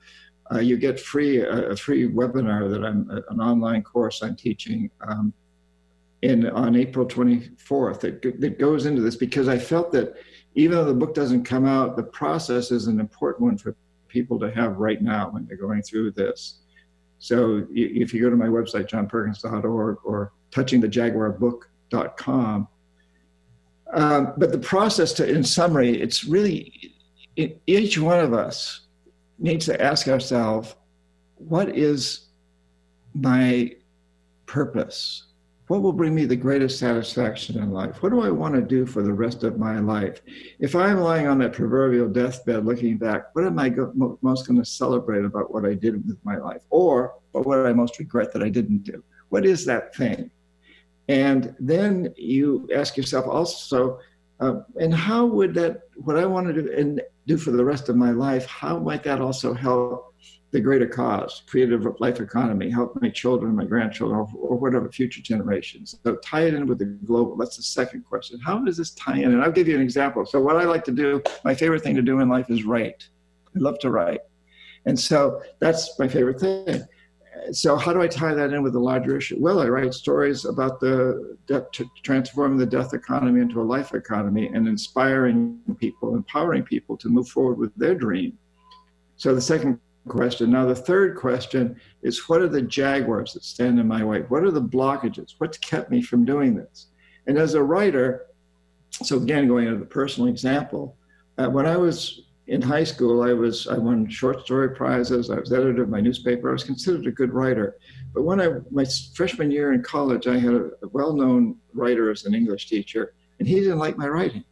uh, 0.51 0.59
you 0.59 0.77
get 0.77 0.99
free 0.99 1.39
a, 1.41 1.69
a, 1.69 1.75
free 1.75 2.09
webinar 2.09 2.69
that 2.69 2.83
I'm 2.83 3.09
an 3.09 3.39
online 3.39 3.83
course 3.83 4.21
I'm 4.21 4.35
teaching 4.35 4.89
um, 5.01 5.33
in 6.21 6.49
on 6.49 6.75
April 6.75 7.05
24th 7.05 7.99
that, 8.01 8.21
that 8.41 8.59
goes 8.59 8.85
into 8.85 9.01
this 9.01 9.15
because 9.15 9.47
I 9.47 9.57
felt 9.57 9.91
that 9.91 10.15
even 10.55 10.77
though 10.77 10.85
the 10.85 10.93
book 10.93 11.13
doesn't 11.13 11.43
come 11.43 11.65
out, 11.65 11.95
the 11.95 12.03
process 12.03 12.71
is 12.71 12.87
an 12.87 12.99
important 12.99 13.43
one 13.43 13.57
for 13.57 13.75
people 14.07 14.39
to 14.39 14.51
have 14.51 14.77
right 14.77 15.01
now 15.01 15.29
when 15.29 15.45
they're 15.45 15.57
going 15.57 15.83
through 15.83 16.11
this. 16.11 16.59
So 17.19 17.65
if 17.71 18.13
you 18.13 18.21
go 18.21 18.29
to 18.29 18.35
my 18.35 18.47
website, 18.47 18.89
johnperkins.org 18.89 19.97
or 20.03 20.33
touchingthejaguarbook.com, 20.51 22.67
um, 23.93 24.33
but 24.37 24.51
the 24.51 24.59
process 24.59 25.13
to, 25.13 25.27
in 25.27 25.43
summary, 25.43 26.01
it's 26.01 26.25
really 26.25 26.93
it, 27.35 27.61
each 27.67 27.97
one 27.97 28.19
of 28.19 28.33
us 28.33 28.81
needs 29.39 29.65
to 29.67 29.81
ask 29.81 30.07
ourselves, 30.07 30.75
what 31.35 31.77
is 31.77 32.27
my 33.13 33.75
purpose? 34.45 35.26
What 35.67 35.81
will 35.81 35.91
bring 35.91 36.15
me 36.15 36.23
the 36.23 36.35
greatest 36.35 36.79
satisfaction 36.79 37.61
in 37.61 37.71
life? 37.71 38.01
What 38.01 38.13
do 38.13 38.21
I 38.21 38.29
want 38.29 38.55
to 38.55 38.61
do 38.61 38.85
for 38.85 39.03
the 39.03 39.11
rest 39.11 39.43
of 39.43 39.59
my 39.59 39.79
life? 39.79 40.21
If 40.59 40.75
I'm 40.75 41.01
lying 41.01 41.27
on 41.27 41.39
that 41.39 41.51
proverbial 41.51 42.07
deathbed 42.07 42.65
looking 42.65 42.97
back, 42.97 43.35
what 43.35 43.43
am 43.43 43.59
I 43.59 43.67
go- 43.67 44.17
most 44.21 44.47
going 44.47 44.59
to 44.59 44.65
celebrate 44.65 45.25
about 45.25 45.53
what 45.53 45.65
I 45.65 45.73
did 45.73 46.07
with 46.07 46.17
my 46.23 46.37
life? 46.37 46.61
Or 46.69 47.15
what 47.33 47.45
would 47.45 47.65
I 47.65 47.73
most 47.73 47.99
regret 47.99 48.31
that 48.31 48.41
I 48.41 48.47
didn't 48.47 48.83
do? 48.83 49.03
What 49.27 49.45
is 49.45 49.65
that 49.65 49.93
thing? 49.93 50.31
And 51.09 51.53
then 51.59 52.13
you 52.15 52.69
ask 52.73 52.95
yourself 52.95 53.25
also, 53.27 53.99
uh, 54.39 54.61
and 54.79 54.93
how 54.93 55.25
would 55.25 55.53
that, 55.55 55.81
what 55.95 56.17
I 56.17 56.25
want 56.25 56.47
to 56.47 56.53
do 56.53 56.71
and 56.71 57.01
do 57.25 57.37
for 57.37 57.51
the 57.51 57.65
rest 57.65 57.89
of 57.89 57.97
my 57.97 58.11
life, 58.11 58.45
how 58.45 58.79
might 58.79 59.03
that 59.03 59.19
also 59.19 59.53
help 59.53 60.06
the 60.51 60.59
greater 60.61 60.87
cause, 60.87 61.43
creative 61.45 61.85
life 61.99 62.21
economy, 62.21 62.69
help 62.69 62.97
my 63.01 63.09
children, 63.09 63.55
my 63.55 63.65
grandchildren, 63.65 64.17
or, 64.19 64.27
or, 64.39 64.57
whatever 64.57 64.89
future 64.89 65.21
generations. 65.21 65.99
So 66.05 66.15
tie 66.17 66.43
it 66.43 66.53
in 66.53 66.67
with 66.67 66.79
the 66.79 66.85
global. 66.85 67.35
That's 67.35 67.57
the 67.57 67.63
second 67.63 68.05
question. 68.05 68.39
How 68.39 68.59
does 68.59 68.77
this 68.77 68.91
tie 68.91 69.17
in? 69.17 69.33
And 69.33 69.43
I'll 69.43 69.51
give 69.51 69.67
you 69.67 69.75
an 69.75 69.81
example. 69.81 70.25
So 70.25 70.39
what 70.39 70.55
I 70.55 70.63
like 70.63 70.85
to 70.85 70.91
do, 70.91 71.21
my 71.43 71.53
favorite 71.53 71.83
thing 71.83 71.95
to 71.95 72.01
do 72.01 72.21
in 72.21 72.29
life 72.29 72.49
is 72.49 72.63
write. 72.63 73.07
I 73.55 73.59
love 73.59 73.77
to 73.79 73.91
write. 73.91 74.21
And 74.85 74.97
so 74.97 75.41
that's 75.59 75.99
my 75.99 76.07
favorite 76.07 76.39
thing. 76.39 76.85
So 77.51 77.75
how 77.75 77.93
do 77.93 78.01
I 78.01 78.07
tie 78.07 78.33
that 78.33 78.53
in 78.53 78.63
with 78.63 78.73
the 78.73 78.79
larger 78.79 79.17
issue? 79.17 79.35
Well, 79.39 79.59
I 79.59 79.67
write 79.67 79.93
stories 79.93 80.45
about 80.45 80.79
the 80.79 81.37
death, 81.45 81.65
transforming 82.03 82.57
the 82.57 82.65
death 82.65 82.93
economy 82.93 83.41
into 83.41 83.61
a 83.61 83.63
life 83.63 83.93
economy 83.93 84.47
and 84.47 84.67
inspiring 84.67 85.59
people, 85.77 86.15
empowering 86.15 86.63
people 86.63 86.97
to 86.97 87.09
move 87.09 87.27
forward 87.27 87.57
with 87.57 87.75
their 87.75 87.95
dream. 87.95 88.37
So 89.17 89.35
the 89.35 89.41
second 89.41 89.79
question. 90.07 90.51
Now, 90.51 90.65
the 90.65 90.75
third 90.75 91.15
question 91.15 91.79
is 92.01 92.27
what 92.27 92.41
are 92.41 92.47
the 92.47 92.61
jaguars 92.61 93.33
that 93.33 93.43
stand 93.43 93.79
in 93.79 93.87
my 93.87 94.03
way? 94.03 94.21
What 94.21 94.43
are 94.43 94.51
the 94.51 94.61
blockages? 94.61 95.35
What's 95.37 95.57
kept 95.57 95.91
me 95.91 96.01
from 96.01 96.25
doing 96.25 96.55
this? 96.55 96.87
And 97.27 97.37
as 97.37 97.53
a 97.53 97.63
writer, 97.63 98.27
so 98.91 99.17
again, 99.17 99.47
going 99.47 99.67
into 99.67 99.79
the 99.79 99.85
personal 99.85 100.29
example, 100.29 100.97
uh, 101.37 101.47
when 101.47 101.65
I 101.65 101.77
was 101.77 102.21
in 102.47 102.61
high 102.61 102.83
school, 102.83 103.21
I 103.21 103.33
was 103.33 103.67
I 103.67 103.77
won 103.77 104.09
short 104.09 104.45
story 104.45 104.69
prizes. 104.69 105.29
I 105.29 105.39
was 105.39 105.51
editor 105.51 105.83
of 105.83 105.89
my 105.89 105.99
newspaper. 105.99 106.49
I 106.49 106.53
was 106.53 106.63
considered 106.63 107.05
a 107.05 107.11
good 107.11 107.33
writer. 107.33 107.77
But 108.13 108.23
when 108.23 108.39
I 108.39 108.49
my 108.71 108.85
freshman 109.13 109.51
year 109.51 109.73
in 109.73 109.83
college, 109.83 110.27
I 110.27 110.37
had 110.39 110.53
a, 110.53 110.69
a 110.81 110.87
well-known 110.91 111.57
writer 111.73 112.09
as 112.09 112.25
an 112.25 112.33
English 112.33 112.67
teacher, 112.69 113.13
and 113.39 113.47
he 113.47 113.55
didn't 113.55 113.79
like 113.79 113.97
my 113.97 114.07
writing. 114.07 114.45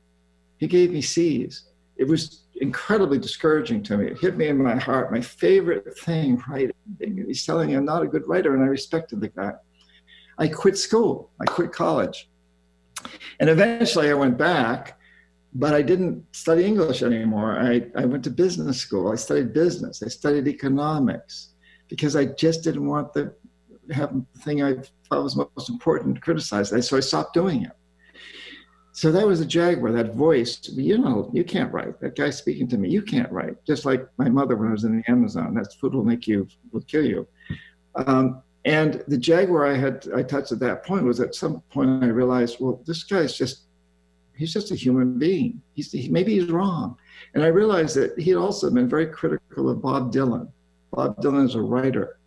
He 0.58 0.68
gave 0.68 0.92
me 0.92 1.02
C's. 1.02 1.70
It 1.98 2.08
was 2.08 2.45
incredibly 2.62 3.20
discouraging 3.20 3.84
to 3.84 3.98
me. 3.98 4.08
It 4.08 4.20
hit 4.20 4.38
me 4.38 4.48
in 4.48 4.62
my 4.62 4.76
heart. 4.76 5.12
My 5.12 5.22
favorite 5.22 5.98
thing, 6.00 6.42
writing. 6.48 6.74
He's 7.00 7.46
telling 7.46 7.70
me 7.70 7.76
I'm 7.76 7.86
not 7.86 8.04
a 8.04 8.08
good 8.08 8.28
writer, 8.28 8.54
and 8.56 8.64
I 8.64 8.68
respected 8.68 9.22
the 9.22 9.30
guy. 9.30 9.54
I 10.38 10.48
quit 10.48 10.78
school. 10.78 11.32
I 11.42 11.46
quit 11.46 11.72
college. 11.72 12.30
And 13.40 13.50
eventually 13.50 14.10
I 14.10 14.14
went 14.14 14.38
back, 14.38 15.00
but 15.54 15.74
I 15.74 15.82
didn't 15.82 16.26
study 16.36 16.66
English 16.66 17.04
anymore. 17.04 17.58
I, 17.60 17.88
I 17.96 18.06
went 18.06 18.24
to 18.26 18.30
business 18.30 18.78
school. 18.78 19.12
I 19.12 19.16
studied 19.16 19.54
business. 19.54 20.02
I 20.04 20.08
studied 20.08 20.48
economics 20.48 21.54
because 21.88 22.16
I 22.16 22.26
just 22.26 22.64
didn't 22.64 22.88
want 22.88 23.14
the 23.14 23.34
have 23.92 24.14
the 24.34 24.40
thing 24.40 24.64
I 24.64 24.76
thought 25.10 25.24
was 25.24 25.36
most 25.36 25.70
important 25.70 26.16
to 26.16 26.22
criticize. 26.22 26.70
So 26.88 26.98
I 26.98 27.00
stopped 27.00 27.34
doing 27.34 27.64
it. 27.64 27.72
So 28.96 29.12
that 29.12 29.28
was 29.28 29.42
a 29.42 29.46
Jaguar, 29.46 29.92
that 29.92 30.16
voice. 30.16 30.70
You 30.70 30.98
know, 30.98 31.30
you 31.34 31.44
can't 31.44 31.72
write. 31.74 32.00
That 32.00 32.16
guy 32.16 32.30
speaking 32.30 32.66
to 32.70 32.78
me, 32.78 32.90
you 32.90 33.02
can't 33.02 33.30
write. 33.30 33.62
Just 33.66 33.84
like 33.84 34.08
my 34.16 34.30
mother 34.30 34.56
when 34.56 34.70
I 34.70 34.72
was 34.72 34.86
in 34.86 34.96
the 34.98 35.12
Amazon. 35.12 35.54
That 35.54 35.74
food 35.74 35.94
will 35.94 36.06
make 36.06 36.26
you, 36.28 36.48
will 36.72 36.80
kill 36.80 37.06
you. 37.06 37.28
Um, 37.96 38.42
and 38.64 39.04
the 39.10 39.18
Jaguar 39.18 39.66
I 39.66 39.76
had, 39.76 40.08
I 40.16 40.24
touched 40.24 40.54
at 40.54 40.60
that 40.60 40.86
point 40.86 41.04
was 41.04 41.20
at 41.20 41.36
some 41.36 41.62
point 41.72 42.06
I 42.06 42.08
realized, 42.08 42.62
well, 42.62 42.82
this 42.86 43.04
guy's 43.04 43.38
just, 43.38 43.64
he's 44.34 44.54
just 44.54 44.72
a 44.72 44.76
human 44.76 45.20
being. 45.20 45.62
He's 45.74 45.92
he, 45.92 46.08
maybe 46.08 46.40
he's 46.40 46.50
wrong. 46.50 46.96
And 47.34 47.44
I 47.44 47.48
realized 47.48 47.98
that 47.98 48.18
he 48.18 48.30
had 48.30 48.40
also 48.40 48.72
been 48.72 48.88
very 48.88 49.08
critical 49.08 49.70
of 49.70 49.82
Bob 49.82 50.14
Dylan. 50.14 50.48
Bob 50.92 51.22
Dylan 51.22 51.46
is 51.46 51.56
a 51.56 51.62
writer. 51.62 52.18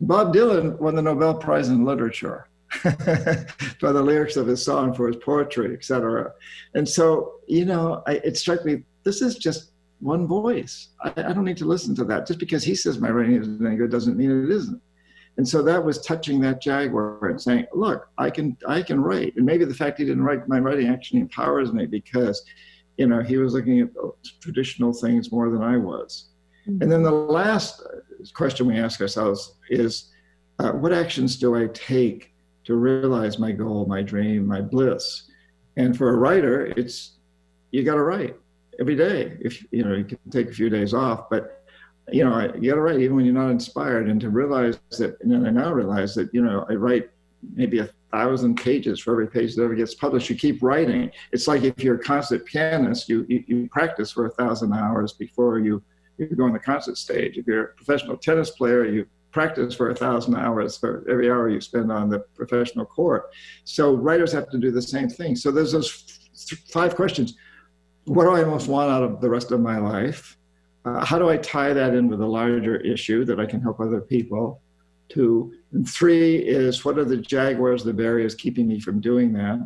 Bob 0.00 0.32
Dylan 0.32 0.78
won 0.80 0.94
the 0.94 1.02
Nobel 1.02 1.34
Prize 1.34 1.68
in 1.68 1.84
Literature. 1.84 2.48
by 2.84 3.92
the 3.92 4.02
lyrics 4.02 4.36
of 4.36 4.46
his 4.46 4.64
song 4.64 4.92
for 4.92 5.06
his 5.06 5.16
poetry, 5.16 5.72
etc. 5.74 6.32
And 6.74 6.88
so, 6.88 7.34
you 7.46 7.64
know, 7.64 8.02
I, 8.06 8.14
it 8.24 8.36
struck 8.36 8.64
me 8.64 8.82
this 9.04 9.22
is 9.22 9.36
just 9.36 9.70
one 10.00 10.26
voice. 10.26 10.88
I, 11.02 11.10
I, 11.16 11.32
don't 11.32 11.44
need 11.44 11.56
to 11.58 11.64
listen 11.64 11.94
to 11.96 12.04
that. 12.04 12.26
Just 12.26 12.40
because 12.40 12.64
he 12.64 12.74
says 12.74 12.98
my 12.98 13.08
writing 13.08 13.36
isn't 13.36 13.64
any 13.64 13.76
good 13.76 13.90
doesn't 13.90 14.16
mean 14.16 14.44
it 14.44 14.50
isn't. 14.50 14.82
And 15.38 15.48
so 15.48 15.62
that 15.62 15.84
was 15.84 16.00
touching 16.00 16.40
that 16.40 16.60
jaguar 16.60 17.28
and 17.28 17.40
saying, 17.40 17.66
look, 17.74 18.08
I 18.18 18.30
can 18.30 18.56
I 18.66 18.82
can 18.82 19.00
write. 19.00 19.36
And 19.36 19.44
maybe 19.44 19.64
the 19.64 19.74
fact 19.74 19.98
he 19.98 20.04
didn't 20.04 20.24
write 20.24 20.48
my 20.48 20.58
writing 20.58 20.88
actually 20.88 21.20
empowers 21.20 21.72
me 21.72 21.86
because, 21.86 22.42
you 22.96 23.06
know, 23.06 23.22
he 23.22 23.36
was 23.36 23.52
looking 23.52 23.80
at 23.80 23.90
traditional 24.40 24.92
things 24.92 25.30
more 25.30 25.50
than 25.50 25.62
I 25.62 25.76
was. 25.76 26.30
Mm-hmm. 26.66 26.82
And 26.82 26.92
then 26.92 27.02
the 27.02 27.10
last 27.10 27.82
question 28.34 28.66
we 28.66 28.78
ask 28.78 29.00
ourselves 29.00 29.56
is, 29.68 30.10
uh, 30.58 30.72
what 30.72 30.92
actions 30.92 31.36
do 31.36 31.54
I 31.54 31.66
take 31.68 32.32
to 32.66 32.74
realize 32.74 33.38
my 33.38 33.52
goal, 33.52 33.86
my 33.86 34.02
dream, 34.02 34.46
my 34.46 34.60
bliss. 34.60 35.30
And 35.76 35.96
for 35.96 36.10
a 36.10 36.16
writer, 36.16 36.66
it's 36.76 37.12
you 37.70 37.84
got 37.84 37.94
to 37.94 38.02
write 38.02 38.36
every 38.80 38.96
day. 38.96 39.36
If 39.40 39.64
you 39.72 39.84
know, 39.84 39.94
you 39.94 40.04
can 40.04 40.18
take 40.30 40.48
a 40.48 40.52
few 40.52 40.68
days 40.68 40.92
off, 40.92 41.30
but 41.30 41.64
you 42.12 42.24
know, 42.24 42.52
you 42.58 42.70
got 42.70 42.76
to 42.76 42.80
write 42.80 43.00
even 43.00 43.16
when 43.16 43.24
you're 43.24 43.34
not 43.34 43.50
inspired. 43.50 44.08
And 44.08 44.20
to 44.20 44.30
realize 44.30 44.78
that, 44.98 45.16
and 45.22 45.46
I 45.46 45.50
now 45.50 45.72
realize 45.72 46.14
that 46.16 46.32
you 46.34 46.42
know, 46.42 46.66
I 46.68 46.74
write 46.74 47.10
maybe 47.54 47.78
a 47.78 47.88
thousand 48.12 48.56
pages 48.56 49.00
for 49.00 49.12
every 49.12 49.28
page 49.28 49.54
that 49.54 49.62
ever 49.62 49.74
gets 49.74 49.94
published. 49.94 50.28
You 50.28 50.36
keep 50.36 50.62
writing. 50.62 51.10
It's 51.32 51.46
like 51.46 51.62
if 51.62 51.82
you're 51.82 51.96
a 51.96 52.02
concert 52.02 52.44
pianist, 52.46 53.08
you 53.08 53.26
you, 53.28 53.44
you 53.46 53.68
practice 53.70 54.10
for 54.10 54.26
a 54.26 54.30
thousand 54.30 54.72
hours 54.72 55.12
before 55.12 55.60
you 55.60 55.82
you 56.18 56.26
go 56.34 56.44
on 56.44 56.52
the 56.52 56.58
concert 56.58 56.96
stage. 56.96 57.36
If 57.38 57.46
you're 57.46 57.64
a 57.64 57.74
professional 57.74 58.16
tennis 58.16 58.50
player, 58.50 58.86
you 58.86 59.06
practice 59.36 59.74
for 59.74 59.90
a 59.90 59.94
thousand 59.94 60.34
hours 60.34 60.78
for 60.78 61.04
every 61.10 61.30
hour 61.30 61.50
you 61.50 61.60
spend 61.60 61.92
on 61.92 62.08
the 62.08 62.20
professional 62.40 62.86
court. 62.86 63.24
So 63.64 63.94
writers 63.94 64.32
have 64.32 64.48
to 64.48 64.58
do 64.58 64.70
the 64.70 64.80
same 64.80 65.10
thing. 65.10 65.36
So 65.36 65.50
there's 65.50 65.72
those 65.72 65.90
five 66.70 66.96
questions. 66.96 67.36
What 68.06 68.24
do 68.24 68.30
I 68.30 68.44
most 68.44 68.66
want 68.66 68.90
out 68.90 69.02
of 69.02 69.20
the 69.20 69.28
rest 69.28 69.52
of 69.52 69.60
my 69.60 69.76
life? 69.76 70.38
Uh, 70.86 71.04
how 71.04 71.18
do 71.18 71.28
I 71.28 71.36
tie 71.36 71.74
that 71.74 71.92
in 71.94 72.08
with 72.08 72.22
a 72.22 72.26
larger 72.40 72.76
issue 72.76 73.26
that 73.26 73.38
I 73.38 73.44
can 73.44 73.60
help 73.60 73.78
other 73.78 74.00
people? 74.00 74.62
Two 75.10 75.52
and 75.72 75.86
three 75.86 76.36
is 76.36 76.82
what 76.86 76.96
are 76.96 77.04
the 77.04 77.18
jaguars, 77.18 77.84
the 77.84 77.92
barriers 77.92 78.34
keeping 78.34 78.66
me 78.66 78.80
from 78.80 79.02
doing 79.02 79.34
that? 79.34 79.58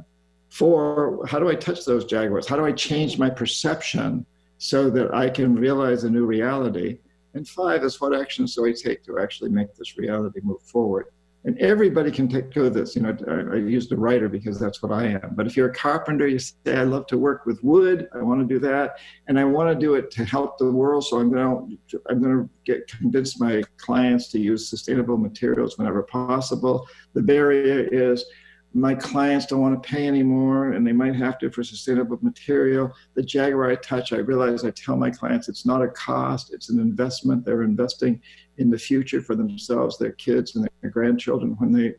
Four, 0.48 1.24
how 1.28 1.38
do 1.38 1.48
I 1.48 1.54
touch 1.54 1.84
those 1.84 2.04
jaguars? 2.06 2.48
How 2.48 2.56
do 2.56 2.64
I 2.64 2.72
change 2.72 3.20
my 3.20 3.30
perception 3.30 4.26
so 4.58 4.90
that 4.90 5.14
I 5.14 5.30
can 5.30 5.54
realize 5.54 6.02
a 6.02 6.10
new 6.10 6.26
reality? 6.26 6.98
And 7.34 7.46
five 7.46 7.84
is 7.84 8.00
what 8.00 8.14
actions 8.14 8.54
do 8.54 8.66
I 8.66 8.72
take 8.72 9.04
to 9.04 9.18
actually 9.18 9.50
make 9.50 9.74
this 9.74 9.96
reality 9.96 10.40
move 10.42 10.62
forward? 10.62 11.06
And 11.44 11.58
everybody 11.58 12.10
can 12.10 12.28
take 12.28 12.50
do 12.50 12.68
this. 12.68 12.94
You 12.94 13.00
know, 13.02 13.16
I, 13.26 13.54
I 13.54 13.56
use 13.56 13.88
the 13.88 13.96
writer 13.96 14.28
because 14.28 14.60
that's 14.60 14.82
what 14.82 14.92
I 14.92 15.06
am. 15.06 15.32
But 15.34 15.46
if 15.46 15.56
you're 15.56 15.70
a 15.70 15.74
carpenter, 15.74 16.26
you 16.26 16.38
say, 16.38 16.76
I 16.76 16.82
love 16.82 17.06
to 17.06 17.16
work 17.16 17.46
with 17.46 17.64
wood. 17.64 18.08
I 18.14 18.18
want 18.18 18.46
to 18.46 18.54
do 18.54 18.60
that, 18.60 18.98
and 19.26 19.40
I 19.40 19.44
want 19.44 19.70
to 19.70 19.74
do 19.74 19.94
it 19.94 20.10
to 20.12 20.24
help 20.26 20.58
the 20.58 20.70
world. 20.70 21.06
So 21.06 21.18
I'm 21.18 21.32
going 21.32 21.78
to 21.88 22.02
I'm 22.10 22.20
going 22.22 22.36
to 22.42 22.50
get 22.66 22.86
convince 22.88 23.40
my 23.40 23.62
clients 23.78 24.28
to 24.32 24.38
use 24.38 24.68
sustainable 24.68 25.16
materials 25.16 25.78
whenever 25.78 26.02
possible. 26.02 26.86
The 27.14 27.22
barrier 27.22 27.88
is 27.90 28.22
my 28.72 28.94
clients 28.94 29.46
don't 29.46 29.60
want 29.60 29.82
to 29.82 29.88
pay 29.88 30.06
anymore 30.06 30.72
and 30.72 30.86
they 30.86 30.92
might 30.92 31.16
have 31.16 31.38
to 31.38 31.50
for 31.50 31.64
sustainable 31.64 32.18
material. 32.22 32.92
The 33.14 33.22
Jaguar 33.22 33.70
I 33.70 33.74
touch, 33.76 34.12
I 34.12 34.18
realize 34.18 34.64
I 34.64 34.70
tell 34.70 34.96
my 34.96 35.10
clients 35.10 35.48
it's 35.48 35.66
not 35.66 35.82
a 35.82 35.88
cost, 35.88 36.52
it's 36.52 36.70
an 36.70 36.78
investment. 36.78 37.44
They're 37.44 37.62
investing 37.62 38.20
in 38.58 38.70
the 38.70 38.78
future 38.78 39.20
for 39.20 39.34
themselves, 39.34 39.98
their 39.98 40.12
kids, 40.12 40.54
and 40.54 40.68
their 40.82 40.90
grandchildren 40.90 41.56
when 41.58 41.72
they 41.72 41.94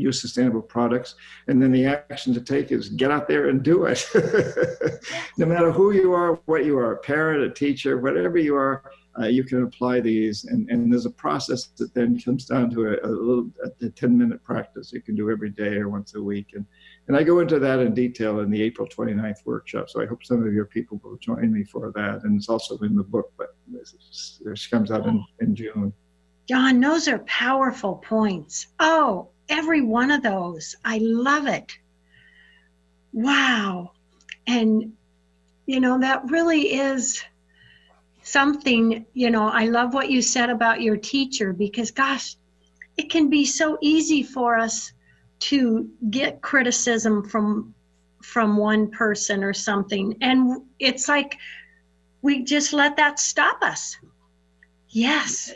use 0.00 0.20
sustainable 0.20 0.62
products. 0.62 1.14
And 1.48 1.62
then 1.62 1.72
the 1.72 1.86
action 1.86 2.34
to 2.34 2.40
take 2.40 2.72
is 2.72 2.88
get 2.88 3.10
out 3.10 3.28
there 3.28 3.48
and 3.48 3.62
do 3.62 3.84
it. 3.84 4.04
no 5.38 5.46
matter 5.46 5.70
who 5.70 5.92
you 5.92 6.12
are, 6.12 6.34
what 6.46 6.64
you 6.64 6.78
are, 6.78 6.92
a 6.92 6.98
parent, 6.98 7.42
a 7.42 7.50
teacher, 7.50 7.98
whatever 7.98 8.38
you 8.38 8.56
are, 8.56 8.82
uh, 9.18 9.26
you 9.26 9.44
can 9.44 9.62
apply 9.64 10.00
these. 10.00 10.44
And, 10.44 10.68
and 10.70 10.92
there's 10.92 11.06
a 11.06 11.10
process 11.10 11.66
that 11.78 11.94
then 11.94 12.18
comes 12.20 12.46
down 12.46 12.70
to 12.70 12.88
a, 12.88 13.06
a 13.06 13.10
little 13.10 13.50
a 13.82 13.88
10 13.88 14.16
minute 14.16 14.42
practice 14.42 14.92
you 14.92 15.00
can 15.00 15.14
do 15.14 15.30
every 15.30 15.50
day 15.50 15.76
or 15.76 15.88
once 15.88 16.14
a 16.14 16.22
week. 16.22 16.52
And, 16.54 16.64
and 17.08 17.16
I 17.16 17.22
go 17.22 17.40
into 17.40 17.58
that 17.58 17.80
in 17.80 17.92
detail 17.92 18.40
in 18.40 18.50
the 18.50 18.62
April 18.62 18.86
29th 18.86 19.44
workshop. 19.44 19.90
So 19.90 20.00
I 20.00 20.06
hope 20.06 20.24
some 20.24 20.46
of 20.46 20.52
your 20.52 20.66
people 20.66 21.00
will 21.02 21.16
join 21.16 21.52
me 21.52 21.64
for 21.64 21.92
that. 21.94 22.22
And 22.22 22.36
it's 22.36 22.48
also 22.48 22.78
in 22.78 22.96
the 22.96 23.02
book, 23.02 23.32
but 23.36 23.56
this 23.68 24.66
comes 24.68 24.90
out 24.90 25.06
in, 25.06 25.24
in 25.40 25.54
June. 25.54 25.92
John, 26.48 26.80
those 26.80 27.06
are 27.06 27.20
powerful 27.20 27.96
points. 27.96 28.68
Oh, 28.80 29.28
every 29.50 29.82
one 29.82 30.10
of 30.10 30.22
those. 30.22 30.76
I 30.84 30.98
love 30.98 31.46
it. 31.46 31.72
Wow. 33.12 33.92
And, 34.46 34.92
you 35.66 35.80
know, 35.80 36.00
that 36.00 36.30
really 36.30 36.74
is 36.74 37.22
something, 38.22 39.04
you 39.12 39.30
know, 39.30 39.48
I 39.48 39.66
love 39.66 39.92
what 39.92 40.10
you 40.10 40.22
said 40.22 40.50
about 40.50 40.80
your 40.80 40.96
teacher 40.96 41.52
because, 41.52 41.90
gosh, 41.90 42.36
it 42.96 43.10
can 43.10 43.28
be 43.28 43.44
so 43.44 43.78
easy 43.80 44.22
for 44.22 44.56
us 44.56 44.92
to 45.40 45.90
get 46.10 46.42
criticism 46.42 47.24
from 47.24 47.74
from 48.22 48.58
one 48.58 48.90
person 48.90 49.42
or 49.42 49.54
something 49.54 50.14
and 50.20 50.60
it's 50.78 51.08
like 51.08 51.38
we 52.20 52.44
just 52.44 52.74
let 52.74 52.98
that 52.98 53.18
stop 53.18 53.62
us 53.62 53.96
yes 54.90 55.54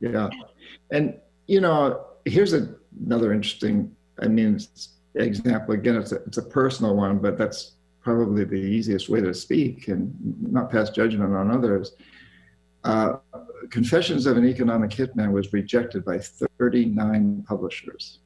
yeah. 0.00 0.28
And, 0.90 1.18
you 1.46 1.60
know, 1.60 2.06
here's 2.24 2.52
a, 2.52 2.74
another 3.04 3.32
interesting, 3.32 3.94
I 4.20 4.28
mean, 4.28 4.58
example. 5.14 5.74
Again, 5.74 5.96
it's 5.96 6.12
a, 6.12 6.16
it's 6.26 6.38
a 6.38 6.42
personal 6.42 6.94
one, 6.94 7.18
but 7.18 7.36
that's 7.36 7.72
probably 8.00 8.44
the 8.44 8.54
easiest 8.54 9.08
way 9.08 9.20
to 9.20 9.34
speak 9.34 9.88
and 9.88 10.14
not 10.40 10.70
pass 10.70 10.90
judgment 10.90 11.34
on 11.34 11.50
others. 11.50 11.94
Uh, 12.84 13.16
Confessions 13.70 14.26
of 14.26 14.36
an 14.36 14.46
Economic 14.46 14.90
Hitman 14.90 15.32
was 15.32 15.52
rejected 15.52 16.04
by 16.04 16.18
39 16.18 17.44
publishers. 17.48 18.20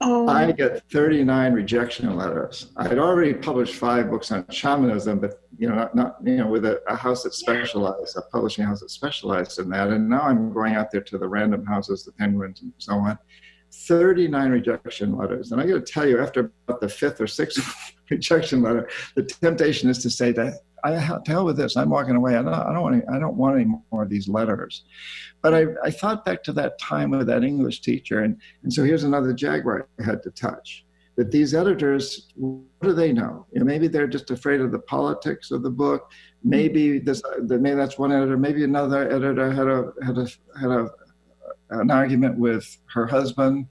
Oh. 0.00 0.28
I 0.28 0.52
get 0.52 0.82
39 0.90 1.52
rejection 1.52 2.16
letters. 2.16 2.68
I 2.76 2.86
had 2.86 2.98
already 2.98 3.34
published 3.34 3.74
five 3.74 4.10
books 4.10 4.30
on 4.30 4.46
shamanism, 4.48 5.18
but 5.18 5.42
you 5.58 5.68
know, 5.68 5.74
not, 5.74 5.94
not 5.94 6.16
you 6.24 6.36
know, 6.36 6.46
with 6.46 6.64
a, 6.64 6.80
a, 6.88 6.94
house 6.94 7.24
that 7.24 7.34
specialized, 7.34 8.16
a 8.16 8.22
publishing 8.22 8.64
house 8.64 8.80
that 8.80 8.90
specialized 8.90 9.58
in 9.58 9.68
that. 9.70 9.88
And 9.88 10.08
now 10.08 10.22
I'm 10.22 10.52
going 10.52 10.74
out 10.74 10.92
there 10.92 11.00
to 11.00 11.18
the 11.18 11.26
random 11.26 11.66
houses, 11.66 12.04
the 12.04 12.12
penguins, 12.12 12.62
and 12.62 12.72
so 12.78 12.94
on. 12.94 13.18
39 13.72 14.50
rejection 14.50 15.16
letters. 15.16 15.52
And 15.52 15.60
I 15.60 15.66
got 15.66 15.86
to 15.86 15.92
tell 15.92 16.06
you, 16.06 16.20
after 16.20 16.52
about 16.66 16.80
the 16.80 16.88
fifth 16.88 17.20
or 17.20 17.26
sixth 17.26 17.94
rejection 18.10 18.62
letter, 18.62 18.88
the 19.14 19.22
temptation 19.22 19.90
is 19.90 19.98
to 19.98 20.10
say 20.10 20.32
that 20.32 20.54
I 20.84 20.90
to 20.92 21.22
hell 21.26 21.44
with 21.44 21.56
this. 21.56 21.76
I'm 21.76 21.90
walking 21.90 22.16
away. 22.16 22.36
I 22.36 22.42
don't, 22.42 22.54
I 22.54 22.72
don't 22.72 22.82
want 22.82 22.94
any, 22.96 23.04
I 23.12 23.18
don't 23.18 23.36
want 23.36 23.56
any 23.56 23.66
more 23.90 24.02
of 24.02 24.08
these 24.08 24.28
letters. 24.28 24.84
But 25.42 25.54
I, 25.54 25.66
I 25.84 25.90
thought 25.90 26.24
back 26.24 26.42
to 26.44 26.52
that 26.54 26.78
time 26.78 27.10
with 27.10 27.26
that 27.26 27.44
English 27.44 27.80
teacher, 27.80 28.20
and, 28.20 28.40
and 28.62 28.72
so 28.72 28.84
here's 28.84 29.04
another 29.04 29.32
jaguar 29.32 29.88
I 29.98 30.02
had 30.02 30.22
to 30.24 30.30
touch. 30.30 30.84
That 31.16 31.32
these 31.32 31.52
editors, 31.52 32.28
what 32.36 32.88
do 32.88 32.92
they 32.92 33.12
know? 33.12 33.46
You 33.52 33.60
know 33.60 33.66
maybe 33.66 33.88
they're 33.88 34.06
just 34.06 34.30
afraid 34.30 34.60
of 34.60 34.70
the 34.70 34.78
politics 34.78 35.50
of 35.50 35.64
the 35.64 35.70
book. 35.70 36.12
Maybe 36.44 37.00
this, 37.00 37.22
maybe 37.40 37.74
that's 37.74 37.98
one 37.98 38.12
editor. 38.12 38.36
Maybe 38.36 38.62
another 38.62 39.10
editor 39.10 39.50
had 39.50 39.66
a 39.66 39.92
had 40.04 40.16
a 40.16 40.28
had 40.60 40.70
a 40.70 40.88
an 41.70 41.90
argument 41.90 42.38
with 42.38 42.78
her 42.92 43.06
husband 43.06 43.66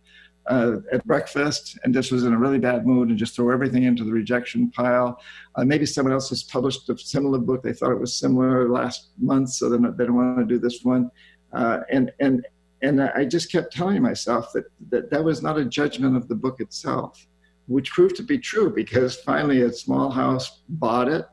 uh, 0.47 0.77
at 0.91 1.05
breakfast 1.05 1.77
and 1.83 1.93
just 1.93 2.11
was 2.11 2.23
in 2.23 2.33
a 2.33 2.37
really 2.37 2.59
bad 2.59 2.85
mood 2.85 3.09
and 3.09 3.17
just 3.17 3.35
throw 3.35 3.51
everything 3.51 3.83
into 3.83 4.03
the 4.03 4.11
rejection 4.11 4.71
pile. 4.71 5.19
Uh, 5.55 5.65
maybe 5.65 5.85
someone 5.85 6.13
else 6.13 6.29
has 6.29 6.43
published 6.43 6.89
a 6.89 6.97
similar 6.97 7.37
book. 7.37 7.61
They 7.61 7.73
thought 7.73 7.91
it 7.91 7.99
was 7.99 8.15
similar 8.15 8.69
last 8.69 9.09
month, 9.17 9.49
so 9.49 9.69
they 9.69 9.77
don't, 9.77 9.97
they 9.97 10.05
don't 10.05 10.15
want 10.15 10.39
to 10.39 10.45
do 10.45 10.59
this 10.59 10.83
one. 10.83 11.11
Uh, 11.53 11.79
and 11.89 12.11
and 12.19 12.45
and 12.81 13.01
I 13.01 13.25
just 13.25 13.51
kept 13.51 13.73
telling 13.73 14.01
myself 14.03 14.51
that, 14.53 14.65
that 14.89 15.09
that 15.09 15.23
was 15.23 15.41
not 15.41 15.57
a 15.57 15.65
judgment 15.65 16.15
of 16.15 16.27
the 16.27 16.35
book 16.35 16.59
itself, 16.59 17.25
which 17.67 17.91
proved 17.91 18.15
to 18.17 18.23
be 18.23 18.37
true 18.37 18.73
because 18.73 19.15
finally 19.15 19.63
a 19.63 19.73
small 19.73 20.11
house 20.11 20.61
bought 20.69 21.07
it. 21.07 21.25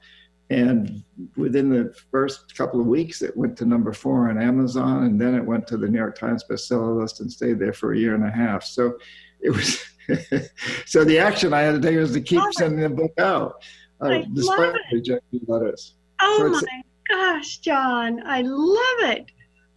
And 0.51 1.03
within 1.37 1.71
the 1.71 1.95
first 2.11 2.55
couple 2.57 2.81
of 2.81 2.87
weeks, 2.87 3.23
it 3.23 3.37
went 3.37 3.57
to 3.59 3.65
number 3.65 3.93
four 3.93 4.29
on 4.29 4.41
Amazon, 4.41 5.05
and 5.05 5.21
then 5.21 5.35
it 5.35 5.45
went 5.45 5.67
to 5.69 5.77
the 5.77 5.89
New 5.89 5.99
York 5.99 6.19
Times 6.19 6.45
bestseller 6.49 7.01
list 7.01 7.21
and 7.21 7.33
stayed 7.33 7.59
there 7.59 7.73
for 7.73 7.93
a 7.93 7.99
year 7.99 8.15
and 8.15 8.25
a 8.25 8.31
half. 8.31 8.63
So 8.63 8.99
it 9.41 9.51
was. 9.51 9.83
so 10.85 11.03
the 11.03 11.19
action 11.19 11.55
I 11.55 11.61
had 11.61 11.81
to 11.81 11.89
take 11.89 11.97
was 11.97 12.13
to 12.13 12.21
keep 12.21 12.43
sending 12.53 12.81
the 12.81 12.91
book 12.91 13.19
out, 13.19 13.65
uh, 14.03 14.19
despite 14.35 14.75
rejecting 14.93 15.41
letters. 15.47 15.95
Oh 16.21 16.53
so 16.53 16.67
my 16.67 16.83
gosh, 17.09 17.59
John, 17.59 18.23
I 18.27 18.43
love 18.43 19.11
it. 19.17 19.31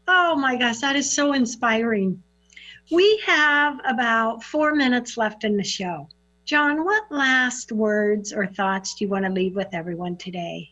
Oh 0.06 0.36
my 0.36 0.58
gosh, 0.58 0.80
that 0.80 0.98
is 0.98 1.16
so 1.16 1.32
inspiring. 1.32 2.22
We 2.92 3.22
have 3.26 3.80
about 3.86 4.44
four 4.44 4.76
minutes 4.76 5.18
left 5.18 5.44
in 5.44 5.56
the 5.56 5.64
show. 5.64 6.10
John, 6.48 6.86
what 6.86 7.04
last 7.12 7.74
words 7.74 8.32
or 8.32 8.48
thoughts 8.48 8.96
do 8.96 9.04
you 9.04 9.12
want 9.12 9.26
to 9.26 9.32
leave 9.32 9.54
with 9.54 9.68
everyone 9.74 10.16
today? 10.16 10.72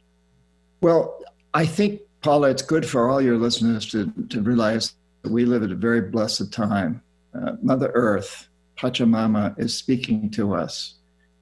Well, 0.80 1.22
I 1.54 1.66
think, 1.66 2.00
Paula, 2.22 2.50
it's 2.50 2.62
good 2.62 2.86
for 2.86 3.10
all 3.10 3.22
your 3.22 3.38
listeners 3.38 3.86
to, 3.88 4.10
to 4.30 4.42
realize 4.42 4.96
that 5.24 5.34
we 5.34 5.44
live 5.44 5.64
at 5.64 5.72
a 5.72 5.76
very 5.76 6.00
blessed 6.00 6.54
time. 6.54 7.02
Uh, 7.34 7.58
Mother 7.62 7.92
Earth, 7.94 8.48
Pachamama, 8.78 9.60
is 9.60 9.78
speaking 9.78 10.30
to 10.32 10.56
us. 10.56 10.96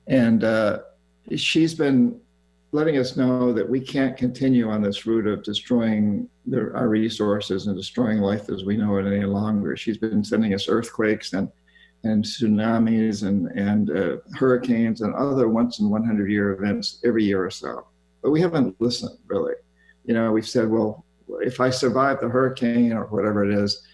And 0.07 0.43
uh, 0.43 0.79
she's 1.35 1.75
been 1.75 2.19
letting 2.71 2.97
us 2.97 3.15
know 3.15 3.53
that 3.53 3.69
we 3.69 3.79
can't 3.79 4.17
continue 4.17 4.67
on 4.67 4.81
this 4.81 5.05
route 5.05 5.27
of 5.27 5.43
destroying 5.43 6.27
the, 6.47 6.73
our 6.73 6.89
resources 6.89 7.67
and 7.67 7.77
destroying 7.77 8.17
life 8.17 8.49
as 8.49 8.63
we 8.63 8.77
know 8.77 8.97
it 8.97 9.05
any 9.05 9.25
longer. 9.25 9.77
She's 9.77 9.99
been 9.99 10.23
sending 10.23 10.55
us 10.55 10.67
earthquakes 10.67 11.33
and 11.33 11.51
and 12.03 12.23
tsunamis 12.23 13.25
and, 13.25 13.47
and 13.57 13.89
uh, 13.89 14.17
hurricanes 14.35 15.01
and 15.01 15.15
other 15.15 15.47
once 15.47 15.79
in 15.79 15.89
100 15.89 16.29
year 16.29 16.51
events 16.51 16.99
every 17.05 17.23
year 17.23 17.45
or 17.45 17.49
so. 17.49 17.87
But 18.21 18.31
we 18.31 18.41
haven't 18.41 18.79
listened 18.79 19.17
really. 19.27 19.53
You 20.05 20.13
know, 20.13 20.31
we've 20.31 20.47
said, 20.47 20.69
well, 20.69 21.05
if 21.41 21.59
I 21.61 21.69
survive 21.69 22.19
the 22.19 22.27
hurricane 22.27 22.91
or 22.91 23.05
whatever 23.05 23.49
it 23.49 23.57
is, 23.57 23.85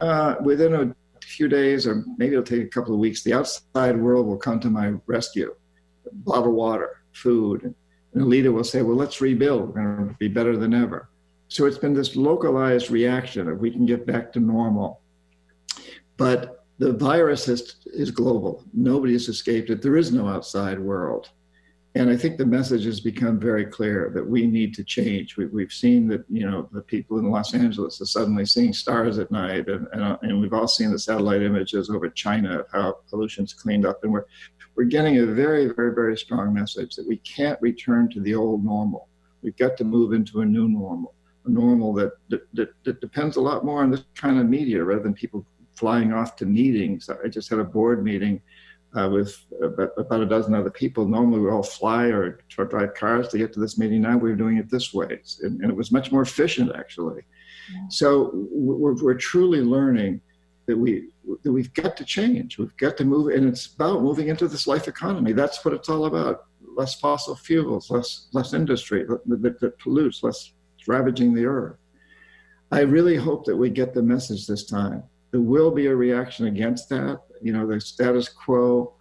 uh, 0.00 0.34
within 0.42 0.74
a 0.74 0.94
few 1.22 1.48
days 1.48 1.86
or 1.86 2.04
maybe 2.18 2.32
it'll 2.32 2.44
take 2.44 2.64
a 2.64 2.68
couple 2.68 2.92
of 2.92 3.00
weeks, 3.00 3.22
the 3.22 3.32
outside 3.32 3.96
world 3.96 4.26
will 4.26 4.36
come 4.36 4.60
to 4.60 4.70
my 4.70 4.94
rescue. 5.06 5.54
Bottled 6.12 6.54
water, 6.54 7.02
food. 7.12 7.62
And 7.62 7.74
the 8.22 8.24
leader 8.24 8.52
will 8.52 8.64
say, 8.64 8.82
well, 8.82 8.96
let's 8.96 9.20
rebuild. 9.20 9.74
We're 9.74 9.82
going 9.82 10.08
to 10.08 10.14
be 10.18 10.28
better 10.28 10.56
than 10.56 10.74
ever. 10.74 11.08
So 11.48 11.64
it's 11.66 11.78
been 11.78 11.94
this 11.94 12.16
localized 12.16 12.90
reaction 12.90 13.48
of 13.48 13.58
we 13.58 13.70
can 13.70 13.86
get 13.86 14.06
back 14.06 14.32
to 14.32 14.40
normal. 14.40 15.00
But 16.16 16.55
the 16.78 16.92
virus 16.92 17.48
is, 17.48 17.76
is 17.86 18.10
global. 18.10 18.64
Nobody 18.72 19.14
has 19.14 19.28
escaped 19.28 19.70
it. 19.70 19.82
There 19.82 19.96
is 19.96 20.12
no 20.12 20.28
outside 20.28 20.78
world. 20.78 21.30
And 21.94 22.10
I 22.10 22.16
think 22.16 22.36
the 22.36 22.44
message 22.44 22.84
has 22.84 23.00
become 23.00 23.40
very 23.40 23.64
clear 23.64 24.10
that 24.14 24.28
we 24.28 24.46
need 24.46 24.74
to 24.74 24.84
change. 24.84 25.38
We, 25.38 25.62
have 25.62 25.72
seen 25.72 26.06
that, 26.08 26.26
you 26.28 26.48
know, 26.48 26.68
the 26.70 26.82
people 26.82 27.18
in 27.18 27.30
Los 27.30 27.54
Angeles 27.54 28.02
are 28.02 28.06
suddenly 28.06 28.44
seeing 28.44 28.74
stars 28.74 29.18
at 29.18 29.30
night. 29.30 29.66
And, 29.68 29.88
and, 29.94 30.02
uh, 30.02 30.18
and 30.20 30.38
we've 30.38 30.52
all 30.52 30.68
seen 30.68 30.92
the 30.92 30.98
satellite 30.98 31.40
images 31.40 31.88
over 31.88 32.10
China 32.10 32.60
of 32.60 32.66
how 32.70 32.98
pollution's 33.08 33.54
cleaned 33.54 33.86
up. 33.86 34.04
And 34.04 34.12
we're, 34.12 34.26
we're 34.74 34.84
getting 34.84 35.16
a 35.20 35.24
very, 35.24 35.72
very, 35.72 35.94
very 35.94 36.18
strong 36.18 36.52
message 36.52 36.96
that 36.96 37.08
we 37.08 37.16
can't 37.18 37.58
return 37.62 38.10
to 38.10 38.20
the 38.20 38.34
old 38.34 38.62
normal. 38.62 39.08
We've 39.40 39.56
got 39.56 39.78
to 39.78 39.84
move 39.84 40.12
into 40.12 40.42
a 40.42 40.44
new 40.44 40.68
normal, 40.68 41.14
a 41.46 41.50
normal 41.50 41.94
that, 41.94 42.12
that, 42.28 42.46
that, 42.52 42.68
that 42.84 43.00
depends 43.00 43.36
a 43.36 43.40
lot 43.40 43.64
more 43.64 43.82
on 43.82 43.90
this 43.90 44.04
kind 44.14 44.38
of 44.38 44.46
media 44.46 44.84
rather 44.84 45.02
than 45.02 45.14
people 45.14 45.46
flying 45.76 46.12
off 46.12 46.36
to 46.36 46.46
meetings. 46.46 47.08
I 47.08 47.28
just 47.28 47.48
had 47.48 47.58
a 47.58 47.64
board 47.64 48.02
meeting 48.02 48.40
uh, 48.96 49.08
with 49.08 49.36
about, 49.62 49.90
about, 49.98 50.22
a 50.22 50.26
dozen 50.26 50.54
other 50.54 50.70
people. 50.70 51.06
Normally 51.06 51.40
we 51.40 51.50
all 51.50 51.62
fly 51.62 52.06
or 52.06 52.40
drive 52.48 52.94
cars 52.94 53.28
to 53.28 53.38
get 53.38 53.52
to 53.52 53.60
this 53.60 53.78
meeting. 53.78 54.02
Now 54.02 54.16
we're 54.16 54.36
doing 54.36 54.56
it 54.56 54.70
this 54.70 54.94
way. 54.94 55.20
And, 55.42 55.60
and 55.60 55.70
it 55.70 55.76
was 55.76 55.92
much 55.92 56.10
more 56.10 56.22
efficient 56.22 56.72
actually. 56.74 57.22
Yeah. 57.72 57.80
So 57.90 58.30
we're, 58.32 58.94
we're 58.94 59.14
truly 59.14 59.60
learning 59.60 60.20
that 60.66 60.76
we 60.76 61.08
that 61.42 61.52
we've 61.52 61.72
got 61.74 61.96
to 61.96 62.04
change. 62.04 62.58
We've 62.58 62.76
got 62.76 62.96
to 62.98 63.04
move, 63.04 63.34
and 63.34 63.48
it's 63.48 63.66
about 63.66 64.02
moving 64.02 64.28
into 64.28 64.46
this 64.46 64.66
life 64.66 64.86
economy. 64.88 65.32
That's 65.32 65.64
what 65.64 65.74
it's 65.74 65.88
all 65.88 66.06
about. 66.06 66.44
Less 66.76 66.98
fossil 66.98 67.34
fuels, 67.34 67.90
less 67.90 68.28
less 68.32 68.52
industry 68.52 69.04
that, 69.04 69.42
that, 69.42 69.60
that 69.60 69.78
pollutes, 69.78 70.22
less 70.22 70.52
ravaging 70.86 71.34
the 71.34 71.46
earth. 71.46 71.76
I 72.70 72.80
really 72.80 73.16
hope 73.16 73.44
that 73.46 73.56
we 73.56 73.70
get 73.70 73.94
the 73.94 74.02
message 74.02 74.46
this 74.46 74.64
time 74.64 75.02
there 75.36 75.42
will 75.42 75.70
be 75.70 75.86
a 75.88 75.94
reaction 75.94 76.46
against 76.46 76.88
that. 76.88 77.20
You 77.42 77.52
know, 77.52 77.66
the 77.66 77.78
status 77.78 78.26
quo 78.30 78.94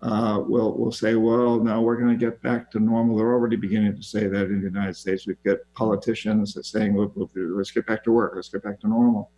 uh, 0.00 0.40
will 0.40 0.78
will 0.78 0.90
say, 0.90 1.14
well, 1.14 1.60
now 1.60 1.82
we're 1.82 1.98
going 1.98 2.18
to 2.18 2.24
get 2.24 2.40
back 2.40 2.70
to 2.70 2.80
normal. 2.80 3.18
They're 3.18 3.34
already 3.34 3.56
beginning 3.56 3.94
to 3.94 4.02
say 4.02 4.26
that 4.26 4.46
in 4.46 4.60
the 4.60 4.66
United 4.66 4.96
States. 4.96 5.26
We've 5.26 5.42
got 5.44 5.58
politicians 5.74 6.54
that 6.54 6.64
saying, 6.64 6.94
well, 6.94 7.12
let's 7.34 7.70
get 7.70 7.86
back 7.86 8.02
to 8.04 8.12
work, 8.12 8.32
let's 8.34 8.48
get 8.48 8.62
back 8.62 8.80
to 8.80 8.88
normal. 8.88 9.30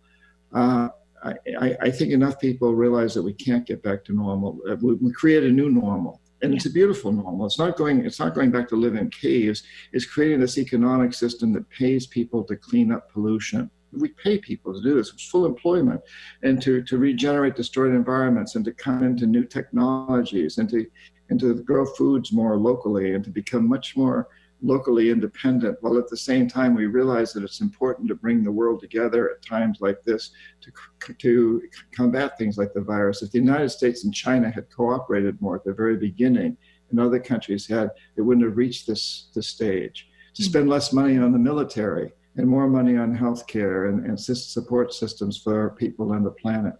Uh, 0.53 0.87
I, 1.21 1.75
I, 1.81 1.91
think 1.91 2.13
enough 2.13 2.39
people 2.39 2.73
realize 2.73 3.13
that 3.15 3.23
we 3.23 3.33
can't 3.33 3.65
get 3.65 3.83
back 3.83 4.05
to 4.05 4.13
normal. 4.13 4.61
Uh, 4.69 4.77
we, 4.79 4.93
we 4.93 5.11
create 5.11 5.43
a 5.43 5.49
new 5.49 5.69
normal, 5.69 6.21
and 6.41 6.53
it's 6.53 6.67
a 6.67 6.69
beautiful 6.69 7.11
normal. 7.11 7.45
It's 7.45 7.59
not 7.59 7.75
going. 7.75 8.05
It's 8.05 8.21
not 8.21 8.35
going 8.35 8.51
back 8.51 8.69
to 8.69 8.77
live 8.77 8.95
in 8.95 9.09
caves. 9.09 9.63
It's 9.91 10.05
creating 10.05 10.39
this 10.39 10.57
economic 10.57 11.13
system 11.13 11.51
that 11.53 11.69
pays 11.69 12.07
people 12.07 12.45
to 12.45 12.55
clean 12.55 12.93
up 12.93 13.11
pollution. 13.11 13.69
We 13.91 14.09
pay 14.09 14.37
people 14.37 14.73
to 14.73 14.81
do 14.81 14.95
this. 14.95 15.11
It's 15.13 15.29
full 15.29 15.45
employment, 15.45 16.01
and 16.43 16.61
to 16.61 16.83
to 16.83 16.97
regenerate 16.97 17.55
destroyed 17.55 17.93
environments, 17.93 18.55
and 18.55 18.65
to 18.65 18.73
come 18.73 19.03
into 19.03 19.25
new 19.25 19.45
technologies, 19.45 20.57
and 20.57 20.69
to 20.69 20.85
and 21.29 21.39
to 21.39 21.55
grow 21.63 21.85
foods 21.85 22.31
more 22.31 22.57
locally, 22.57 23.13
and 23.13 23.23
to 23.23 23.29
become 23.29 23.67
much 23.67 23.97
more 23.97 24.27
locally 24.61 25.11
independent, 25.11 25.77
while 25.81 25.97
at 25.97 26.07
the 26.09 26.17
same 26.17 26.47
time 26.47 26.73
we 26.73 26.87
realize 26.87 27.31
that 27.33 27.43
it's 27.43 27.61
important 27.61 28.07
to 28.07 28.15
bring 28.15 28.43
the 28.43 28.51
world 28.51 28.79
together 28.79 29.29
at 29.29 29.45
times 29.45 29.77
like 29.81 30.01
this 30.03 30.31
to, 30.61 31.13
to 31.13 31.61
combat 31.91 32.37
things 32.37 32.57
like 32.57 32.73
the 32.73 32.81
virus. 32.81 33.21
If 33.21 33.31
the 33.31 33.39
United 33.39 33.69
States 33.69 34.03
and 34.03 34.13
China 34.13 34.49
had 34.49 34.69
cooperated 34.71 35.39
more 35.41 35.55
at 35.55 35.63
the 35.63 35.73
very 35.73 35.97
beginning, 35.97 36.57
and 36.89 36.99
other 36.99 37.19
countries 37.19 37.67
had, 37.67 37.91
it 38.15 38.21
wouldn't 38.21 38.45
have 38.45 38.57
reached 38.57 38.87
this, 38.87 39.27
this 39.35 39.47
stage. 39.47 40.07
To 40.35 40.43
hmm. 40.43 40.49
spend 40.49 40.69
less 40.69 40.93
money 40.93 41.17
on 41.17 41.31
the 41.31 41.39
military 41.39 42.13
and 42.37 42.47
more 42.47 42.67
money 42.67 42.95
on 42.95 43.17
healthcare 43.17 43.89
and, 43.89 44.05
and 44.05 44.19
support 44.19 44.93
systems 44.93 45.37
for 45.37 45.71
people 45.71 46.13
and 46.13 46.25
the 46.25 46.31
planet. 46.31 46.73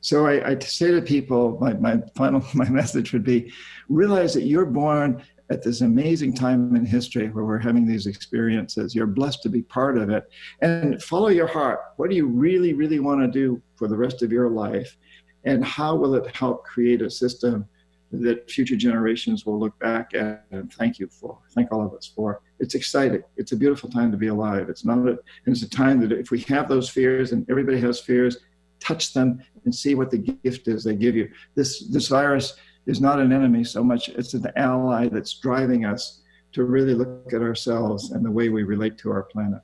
So 0.00 0.26
I, 0.26 0.50
I 0.50 0.58
say 0.60 0.92
to 0.92 1.02
people, 1.02 1.58
my, 1.60 1.74
my 1.74 2.00
final 2.16 2.44
my 2.54 2.68
message 2.68 3.12
would 3.12 3.24
be, 3.24 3.52
realize 3.88 4.34
that 4.34 4.44
you're 4.44 4.66
born 4.66 5.22
at 5.50 5.62
this 5.62 5.80
amazing 5.80 6.32
time 6.32 6.76
in 6.76 6.86
history 6.86 7.28
where 7.28 7.44
we're 7.44 7.58
having 7.58 7.86
these 7.86 8.06
experiences. 8.06 8.94
You're 8.94 9.08
blessed 9.08 9.42
to 9.42 9.48
be 9.48 9.62
part 9.62 9.98
of 9.98 10.08
it. 10.08 10.30
And 10.60 11.02
follow 11.02 11.28
your 11.28 11.48
heart. 11.48 11.80
What 11.96 12.08
do 12.08 12.16
you 12.16 12.26
really, 12.26 12.72
really 12.72 13.00
want 13.00 13.20
to 13.20 13.26
do 13.26 13.60
for 13.74 13.88
the 13.88 13.96
rest 13.96 14.22
of 14.22 14.30
your 14.30 14.48
life? 14.48 14.96
And 15.44 15.64
how 15.64 15.96
will 15.96 16.14
it 16.14 16.34
help 16.36 16.64
create 16.64 17.02
a 17.02 17.10
system 17.10 17.66
that 18.12 18.50
future 18.50 18.76
generations 18.76 19.46
will 19.46 19.58
look 19.58 19.78
back 19.78 20.14
at 20.14 20.44
and 20.50 20.72
thank 20.72 20.98
you 20.98 21.06
for, 21.08 21.38
thank 21.54 21.70
all 21.72 21.84
of 21.84 21.94
us 21.94 22.10
for? 22.14 22.42
It's 22.58 22.74
exciting. 22.74 23.22
It's 23.36 23.52
a 23.52 23.56
beautiful 23.56 23.88
time 23.88 24.10
to 24.10 24.18
be 24.18 24.28
alive. 24.28 24.68
It's 24.68 24.84
not, 24.84 24.98
a, 24.98 25.10
and 25.10 25.18
it's 25.46 25.62
a 25.62 25.70
time 25.70 26.00
that 26.00 26.12
if 26.12 26.30
we 26.30 26.40
have 26.40 26.68
those 26.68 26.88
fears 26.88 27.32
and 27.32 27.48
everybody 27.48 27.80
has 27.80 28.00
fears, 28.00 28.38
touch 28.80 29.12
them 29.12 29.40
and 29.64 29.74
see 29.74 29.94
what 29.94 30.10
the 30.10 30.18
gift 30.18 30.66
is 30.66 30.82
they 30.82 30.96
give 30.96 31.14
you. 31.14 31.30
This, 31.54 31.86
this 31.88 32.08
virus 32.08 32.56
is 32.86 33.00
not 33.00 33.20
an 33.20 33.32
enemy 33.32 33.62
so 33.62 33.84
much, 33.84 34.08
it's 34.08 34.34
an 34.34 34.46
ally 34.56 35.08
that's 35.08 35.34
driving 35.34 35.84
us 35.84 36.22
to 36.52 36.64
really 36.64 36.94
look 36.94 37.32
at 37.32 37.42
ourselves 37.42 38.10
and 38.10 38.24
the 38.24 38.30
way 38.30 38.48
we 38.48 38.64
relate 38.64 38.98
to 38.98 39.10
our 39.12 39.22
planet. 39.22 39.60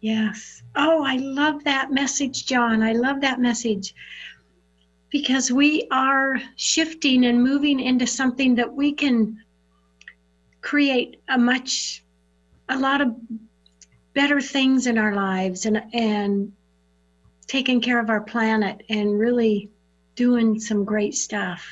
Yes. 0.00 0.62
Oh, 0.76 1.02
I 1.04 1.16
love 1.16 1.64
that 1.64 1.90
message, 1.90 2.46
John. 2.46 2.82
I 2.82 2.92
love 2.92 3.20
that 3.22 3.40
message 3.40 3.94
because 5.10 5.50
we 5.50 5.88
are 5.90 6.38
shifting 6.56 7.24
and 7.24 7.42
moving 7.42 7.80
into 7.80 8.06
something 8.06 8.54
that 8.56 8.72
we 8.72 8.92
can 8.92 9.42
create 10.60 11.20
a 11.28 11.38
much, 11.38 12.04
a 12.68 12.78
lot 12.78 13.00
of 13.00 13.14
better 14.14 14.40
things 14.40 14.86
in 14.86 14.98
our 14.98 15.14
lives 15.14 15.64
and, 15.64 15.82
and 15.94 16.52
taking 17.46 17.80
care 17.80 17.98
of 17.98 18.10
our 18.10 18.20
planet 18.20 18.82
and 18.90 19.18
really 19.18 19.70
doing 20.14 20.60
some 20.60 20.84
great 20.84 21.14
stuff. 21.14 21.66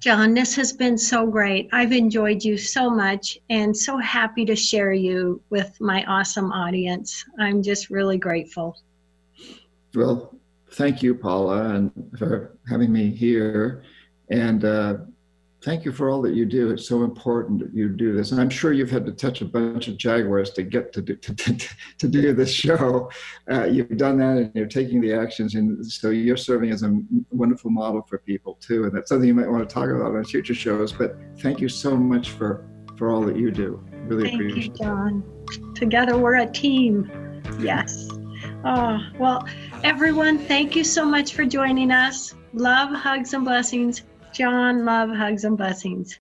John, 0.00 0.34
this 0.34 0.56
has 0.56 0.72
been 0.72 0.98
so 0.98 1.26
great. 1.26 1.68
I've 1.72 1.92
enjoyed 1.92 2.42
you 2.42 2.56
so 2.56 2.90
much 2.90 3.38
and 3.50 3.76
so 3.76 3.98
happy 3.98 4.44
to 4.46 4.56
share 4.56 4.92
you 4.92 5.40
with 5.50 5.80
my 5.80 6.04
awesome 6.06 6.50
audience. 6.50 7.24
I'm 7.38 7.62
just 7.62 7.88
really 7.88 8.18
grateful. 8.18 8.78
Well, 9.94 10.31
thank 10.72 11.02
you, 11.02 11.14
Paula, 11.14 11.74
and 11.74 11.92
for 12.18 12.56
having 12.68 12.92
me 12.92 13.10
here. 13.10 13.84
And 14.30 14.64
uh, 14.64 14.96
thank 15.62 15.84
you 15.84 15.92
for 15.92 16.08
all 16.08 16.22
that 16.22 16.34
you 16.34 16.46
do. 16.46 16.70
It's 16.70 16.88
so 16.88 17.04
important 17.04 17.60
that 17.60 17.74
you 17.74 17.88
do 17.88 18.14
this. 18.14 18.32
And 18.32 18.40
I'm 18.40 18.50
sure 18.50 18.72
you've 18.72 18.90
had 18.90 19.04
to 19.06 19.12
touch 19.12 19.42
a 19.42 19.44
bunch 19.44 19.88
of 19.88 19.96
jaguars 19.96 20.50
to 20.52 20.62
get 20.62 20.92
to 20.94 21.02
do, 21.02 21.16
to, 21.16 21.34
to, 21.36 21.68
to 21.98 22.08
do 22.08 22.32
this 22.32 22.50
show. 22.50 23.10
Uh, 23.50 23.64
you've 23.64 23.96
done 23.96 24.18
that 24.18 24.36
and 24.38 24.52
you're 24.54 24.66
taking 24.66 25.00
the 25.00 25.12
actions. 25.12 25.54
And 25.54 25.84
so 25.84 26.10
you're 26.10 26.36
serving 26.36 26.70
as 26.70 26.82
a 26.82 26.98
wonderful 27.30 27.70
model 27.70 28.02
for 28.08 28.18
people 28.18 28.54
too. 28.54 28.84
And 28.84 28.96
that's 28.96 29.08
something 29.08 29.28
you 29.28 29.34
might 29.34 29.50
want 29.50 29.68
to 29.68 29.72
talk 29.72 29.88
about 29.88 30.14
on 30.14 30.24
future 30.24 30.54
shows. 30.54 30.92
But 30.92 31.16
thank 31.38 31.60
you 31.60 31.68
so 31.68 31.96
much 31.96 32.30
for, 32.30 32.66
for 32.96 33.10
all 33.10 33.22
that 33.26 33.36
you 33.36 33.50
do. 33.50 33.82
Really 34.06 34.32
appreciate 34.32 34.72
it. 34.72 34.78
thank 34.78 34.80
appreciate 34.80 34.80
you, 34.80 34.84
John. 34.84 35.74
Together 35.74 36.16
we're 36.16 36.36
a 36.36 36.46
team. 36.46 37.10
Yes. 37.60 38.08
Oh, 38.64 39.00
well, 39.18 39.46
everyone, 39.84 40.38
thank 40.38 40.76
you 40.76 40.84
so 40.84 41.04
much 41.04 41.34
for 41.34 41.44
joining 41.44 41.90
us. 41.90 42.34
Love, 42.52 42.90
hugs, 42.94 43.34
and 43.34 43.44
blessings. 43.44 44.02
John, 44.32 44.84
love, 44.84 45.10
hugs, 45.10 45.44
and 45.44 45.56
blessings. 45.56 46.10